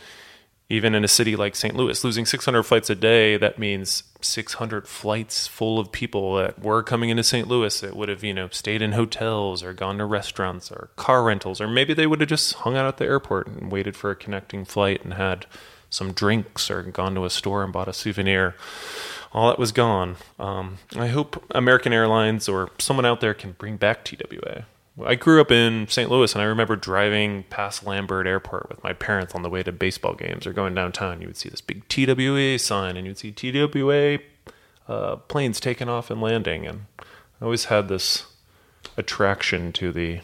Even 0.68 0.94
in 0.94 1.04
a 1.04 1.08
city 1.08 1.36
like 1.36 1.54
St. 1.54 1.76
Louis, 1.76 2.02
losing 2.02 2.24
600 2.24 2.62
flights 2.62 2.88
a 2.88 2.94
day, 2.94 3.36
that 3.36 3.58
means 3.58 4.04
600 4.22 4.88
flights 4.88 5.46
full 5.46 5.78
of 5.78 5.92
people 5.92 6.36
that 6.36 6.58
were 6.58 6.82
coming 6.82 7.10
into 7.10 7.22
St. 7.22 7.46
Louis 7.46 7.80
that 7.80 7.94
would 7.94 8.08
have, 8.08 8.24
you 8.24 8.32
know, 8.32 8.48
stayed 8.48 8.80
in 8.80 8.92
hotels 8.92 9.62
or 9.62 9.74
gone 9.74 9.98
to 9.98 10.04
restaurants 10.06 10.70
or 10.70 10.88
car 10.96 11.24
rentals, 11.24 11.60
or 11.60 11.68
maybe 11.68 11.92
they 11.92 12.06
would 12.06 12.20
have 12.20 12.28
just 12.28 12.54
hung 12.54 12.76
out 12.76 12.86
at 12.86 12.96
the 12.96 13.04
airport 13.04 13.48
and 13.48 13.70
waited 13.70 13.96
for 13.96 14.10
a 14.10 14.16
connecting 14.16 14.64
flight 14.64 15.04
and 15.04 15.14
had 15.14 15.46
some 15.90 16.12
drinks 16.12 16.70
or 16.70 16.82
gone 16.82 17.14
to 17.14 17.24
a 17.24 17.30
store 17.30 17.62
and 17.62 17.72
bought 17.72 17.88
a 17.88 17.92
souvenir. 17.92 18.54
All 19.34 19.48
that 19.48 19.58
was 19.58 19.72
gone. 19.72 20.16
Um, 20.38 20.78
I 20.96 21.08
hope 21.08 21.44
American 21.54 21.92
Airlines 21.92 22.48
or 22.48 22.70
someone 22.78 23.06
out 23.06 23.20
there 23.20 23.34
can 23.34 23.52
bring 23.52 23.76
back 23.76 24.04
TWA. 24.04 24.66
I 25.00 25.14
grew 25.14 25.40
up 25.40 25.50
in 25.50 25.88
St. 25.88 26.10
Louis, 26.10 26.34
and 26.34 26.42
I 26.42 26.44
remember 26.44 26.76
driving 26.76 27.44
past 27.44 27.86
Lambert 27.86 28.26
Airport 28.26 28.68
with 28.68 28.84
my 28.84 28.92
parents 28.92 29.34
on 29.34 29.42
the 29.42 29.48
way 29.48 29.62
to 29.62 29.72
baseball 29.72 30.14
games 30.14 30.46
or 30.46 30.52
going 30.52 30.74
downtown. 30.74 31.20
You 31.20 31.28
would 31.28 31.36
see 31.36 31.48
this 31.48 31.62
big 31.62 31.88
TWA 31.88 32.58
sign, 32.58 32.96
and 32.96 33.06
you'd 33.06 33.18
see 33.18 33.32
TWA 33.32 34.18
uh, 34.88 35.16
planes 35.16 35.60
taking 35.60 35.88
off 35.88 36.10
and 36.10 36.20
landing. 36.20 36.66
And 36.66 36.86
I 36.98 37.44
always 37.44 37.66
had 37.66 37.88
this 37.88 38.26
attraction 38.98 39.72
to 39.72 39.92
the 39.92 40.20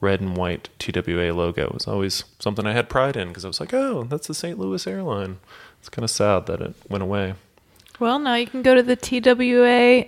red 0.00 0.20
and 0.20 0.36
white 0.36 0.68
TWA 0.78 1.32
logo. 1.32 1.64
It 1.66 1.74
was 1.74 1.88
always 1.88 2.24
something 2.38 2.66
I 2.66 2.72
had 2.72 2.90
pride 2.90 3.16
in 3.16 3.28
because 3.28 3.44
I 3.44 3.48
was 3.48 3.60
like, 3.60 3.72
oh, 3.72 4.04
that's 4.04 4.26
the 4.26 4.34
St. 4.34 4.58
Louis 4.58 4.86
airline. 4.86 5.38
It's 5.80 5.88
kind 5.88 6.04
of 6.04 6.10
sad 6.10 6.46
that 6.46 6.60
it 6.60 6.74
went 6.88 7.02
away. 7.02 7.34
Well, 7.98 8.18
now 8.18 8.34
you 8.34 8.46
can 8.46 8.62
go 8.62 8.74
to 8.74 8.82
the 8.82 8.96
TWA 8.96 10.04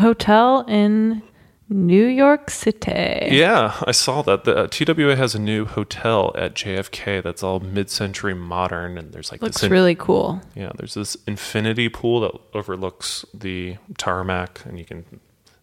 hotel 0.00 0.64
in 0.68 1.22
New 1.68 2.06
York 2.06 2.48
City. 2.50 3.28
Yeah, 3.30 3.74
I 3.84 3.90
saw 3.90 4.22
that. 4.22 4.44
The 4.44 4.56
uh, 4.56 4.66
TWA 4.68 5.16
has 5.16 5.34
a 5.34 5.38
new 5.40 5.64
hotel 5.64 6.32
at 6.36 6.54
JFK 6.54 7.22
that's 7.22 7.42
all 7.42 7.58
mid-century 7.60 8.34
modern, 8.34 8.96
and 8.96 9.12
there's 9.12 9.32
like 9.32 9.42
Looks 9.42 9.56
this. 9.56 9.62
in- 9.64 9.72
really 9.72 9.94
cool. 9.96 10.40
yeah, 10.54 10.70
there's 10.76 10.94
this 10.94 11.16
infinity 11.26 11.88
pool 11.88 12.20
that 12.20 12.32
overlooks 12.54 13.24
the 13.34 13.76
tarmac, 13.98 14.64
and 14.64 14.78
you 14.78 14.84
can 14.84 15.04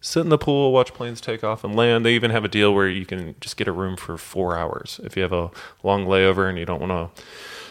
sit 0.02 0.20
in 0.20 0.28
the 0.28 0.36
pool, 0.36 0.72
watch 0.72 0.92
planes 0.92 1.20
take 1.22 1.42
off 1.42 1.64
and 1.64 1.74
land. 1.74 2.04
They 2.04 2.14
even 2.14 2.30
have 2.30 2.44
a 2.44 2.48
deal 2.48 2.74
where 2.74 2.88
you 2.88 3.06
can 3.06 3.34
just 3.40 3.56
get 3.56 3.66
a 3.66 3.72
room 3.72 3.96
for 3.96 4.18
four 4.18 4.58
hours 4.58 5.00
if 5.02 5.16
you 5.16 5.22
have 5.22 5.32
a 5.32 5.50
long 5.82 6.04
layover 6.04 6.46
and 6.46 6.58
you 6.58 6.66
don't 6.66 6.80
want 6.82 6.92
to 7.16 7.22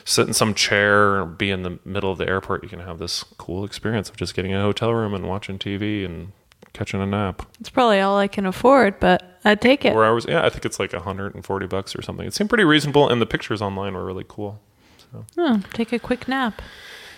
sit 0.05 0.27
in 0.27 0.33
some 0.33 0.55
chair 0.55 1.19
or 1.21 1.25
be 1.27 1.51
in 1.51 1.61
the 1.61 1.77
middle 1.85 2.11
of 2.11 2.17
the 2.17 2.27
airport. 2.27 2.63
You 2.63 2.69
can 2.69 2.79
have 2.79 2.97
this 2.97 3.23
cool 3.37 3.63
experience 3.63 4.09
of 4.09 4.17
just 4.17 4.33
getting 4.33 4.51
a 4.51 4.61
hotel 4.63 4.91
room 4.95 5.13
and 5.13 5.27
watching 5.29 5.59
TV 5.59 6.03
and 6.03 6.31
catching 6.71 7.01
a 7.01 7.05
nap. 7.05 7.45
It's 7.59 7.69
probably 7.69 7.99
all 7.99 8.17
I 8.17 8.27
can 8.27 8.45
afford, 8.45 8.99
but 8.99 9.39
I'd 9.43 9.61
take 9.61 9.83
it. 9.85 9.93
Four 9.93 10.05
hours, 10.05 10.25
yeah, 10.27 10.45
I 10.45 10.49
think 10.49 10.65
it's 10.65 10.79
like 10.79 10.93
140 10.93 11.67
bucks 11.67 11.95
or 11.95 12.01
something. 12.01 12.25
It 12.25 12.33
seemed 12.33 12.49
pretty 12.49 12.63
reasonable, 12.63 13.09
and 13.09 13.21
the 13.21 13.25
pictures 13.25 13.61
online 13.61 13.93
were 13.93 14.05
really 14.05 14.25
cool. 14.27 14.61
So. 15.35 15.59
Take 15.73 15.93
a 15.93 15.99
quick 15.99 16.27
nap. 16.27 16.61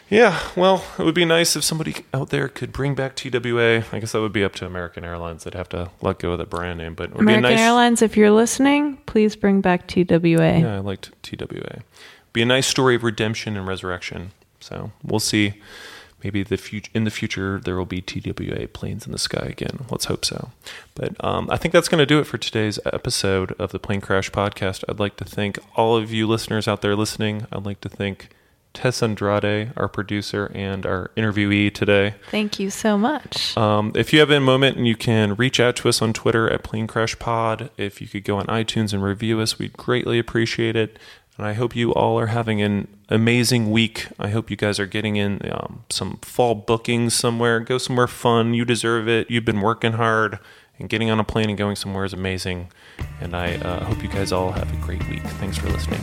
Yeah, 0.09 0.39
well, 0.55 0.83
it 0.99 1.03
would 1.03 1.15
be 1.15 1.25
nice 1.25 1.55
if 1.55 1.63
somebody 1.63 1.95
out 2.13 2.29
there 2.29 2.47
could 2.47 2.71
bring 2.71 2.93
back 2.93 3.15
TWA. 3.15 3.83
I 3.91 3.99
guess 3.99 4.11
that 4.11 4.21
would 4.21 4.33
be 4.33 4.43
up 4.43 4.53
to 4.55 4.65
American 4.65 5.03
Airlines. 5.03 5.43
They'd 5.43 5.55
have 5.55 5.69
to 5.69 5.89
let 6.01 6.19
go 6.19 6.33
of 6.33 6.37
the 6.37 6.45
brand 6.45 6.77
name, 6.77 6.93
but 6.93 7.09
it 7.09 7.13
would 7.13 7.21
American 7.21 7.49
be 7.49 7.55
nice. 7.55 7.59
Airlines, 7.59 8.01
if 8.03 8.15
you're 8.15 8.31
listening, 8.31 8.97
please 9.07 9.35
bring 9.35 9.61
back 9.61 9.87
TWA. 9.87 10.59
Yeah, 10.59 10.75
I 10.75 10.79
liked 10.79 11.11
TWA. 11.23 11.81
Be 12.33 12.41
a 12.43 12.45
nice 12.45 12.67
story 12.67 12.95
of 12.95 13.03
redemption 13.03 13.57
and 13.57 13.67
resurrection. 13.67 14.31
So 14.59 14.91
we'll 15.03 15.19
see. 15.19 15.61
Maybe 16.25 16.41
the 16.41 16.57
future 16.57 16.89
in 16.95 17.03
the 17.03 17.11
future 17.11 17.59
there 17.63 17.77
will 17.77 17.85
be 17.85 18.01
TWA 18.01 18.67
planes 18.67 19.05
in 19.05 19.11
the 19.11 19.19
sky 19.19 19.45
again. 19.45 19.85
Let's 19.91 20.05
hope 20.05 20.25
so. 20.25 20.49
But 20.95 21.23
um, 21.23 21.47
I 21.51 21.57
think 21.57 21.71
that's 21.71 21.87
going 21.87 21.99
to 21.99 22.05
do 22.07 22.17
it 22.17 22.23
for 22.23 22.39
today's 22.39 22.79
episode 22.83 23.51
of 23.59 23.71
the 23.71 23.77
Plane 23.77 24.01
Crash 24.01 24.31
Podcast. 24.31 24.83
I'd 24.89 24.99
like 24.99 25.17
to 25.17 25.23
thank 25.23 25.59
all 25.75 25.95
of 25.95 26.11
you 26.11 26.25
listeners 26.25 26.67
out 26.67 26.81
there 26.81 26.95
listening. 26.95 27.45
I'd 27.51 27.63
like 27.63 27.79
to 27.81 27.89
thank 27.89 28.29
Tess 28.73 29.03
Andrade, 29.03 29.71
our 29.77 29.87
producer 29.87 30.51
and 30.55 30.83
our 30.83 31.11
interviewee 31.15 31.71
today. 31.71 32.15
Thank 32.31 32.59
you 32.59 32.71
so 32.71 32.97
much. 32.97 33.55
Um, 33.55 33.91
if 33.93 34.11
you 34.11 34.19
have 34.19 34.31
a 34.31 34.39
moment 34.39 34.77
and 34.77 34.87
you 34.87 34.95
can 34.95 35.35
reach 35.35 35.59
out 35.59 35.75
to 35.75 35.89
us 35.89 36.01
on 36.01 36.11
Twitter 36.11 36.49
at 36.49 36.63
Plane 36.63 36.87
Crash 36.87 37.19
Pod, 37.19 37.69
if 37.77 38.01
you 38.01 38.07
could 38.07 38.23
go 38.23 38.37
on 38.37 38.47
iTunes 38.47 38.93
and 38.93 39.03
review 39.03 39.39
us, 39.41 39.59
we'd 39.59 39.73
greatly 39.73 40.17
appreciate 40.17 40.75
it. 40.75 40.97
And 41.37 41.45
I 41.45 41.53
hope 41.53 41.75
you 41.75 41.93
all 41.93 42.17
are 42.17 42.27
having 42.27 42.61
an 42.61 42.87
amazing 43.09 43.69
week. 43.69 44.07
I 44.17 44.29
hope 44.29 44.49
you 44.49 44.55
guys 44.55 44.79
are 44.79 44.85
getting 44.85 45.17
in 45.17 45.41
um, 45.51 45.83
some 45.89 46.17
fall 46.21 46.55
bookings 46.55 47.13
somewhere. 47.13 47.59
Go 47.59 47.77
somewhere 47.77 48.07
fun. 48.07 48.53
You 48.53 48.63
deserve 48.63 49.09
it. 49.09 49.29
You've 49.29 49.45
been 49.45 49.61
working 49.61 49.93
hard, 49.93 50.39
and 50.79 50.87
getting 50.89 51.09
on 51.09 51.19
a 51.19 51.23
plane 51.23 51.49
and 51.49 51.57
going 51.57 51.75
somewhere 51.75 52.05
is 52.05 52.13
amazing. 52.13 52.69
And 53.19 53.35
I 53.35 53.55
uh, 53.55 53.83
hope 53.83 54.01
you 54.01 54.09
guys 54.09 54.31
all 54.31 54.51
have 54.53 54.71
a 54.73 54.77
great 54.77 55.07
week. 55.09 55.23
Thanks 55.23 55.57
for 55.57 55.69
listening. 55.69 56.01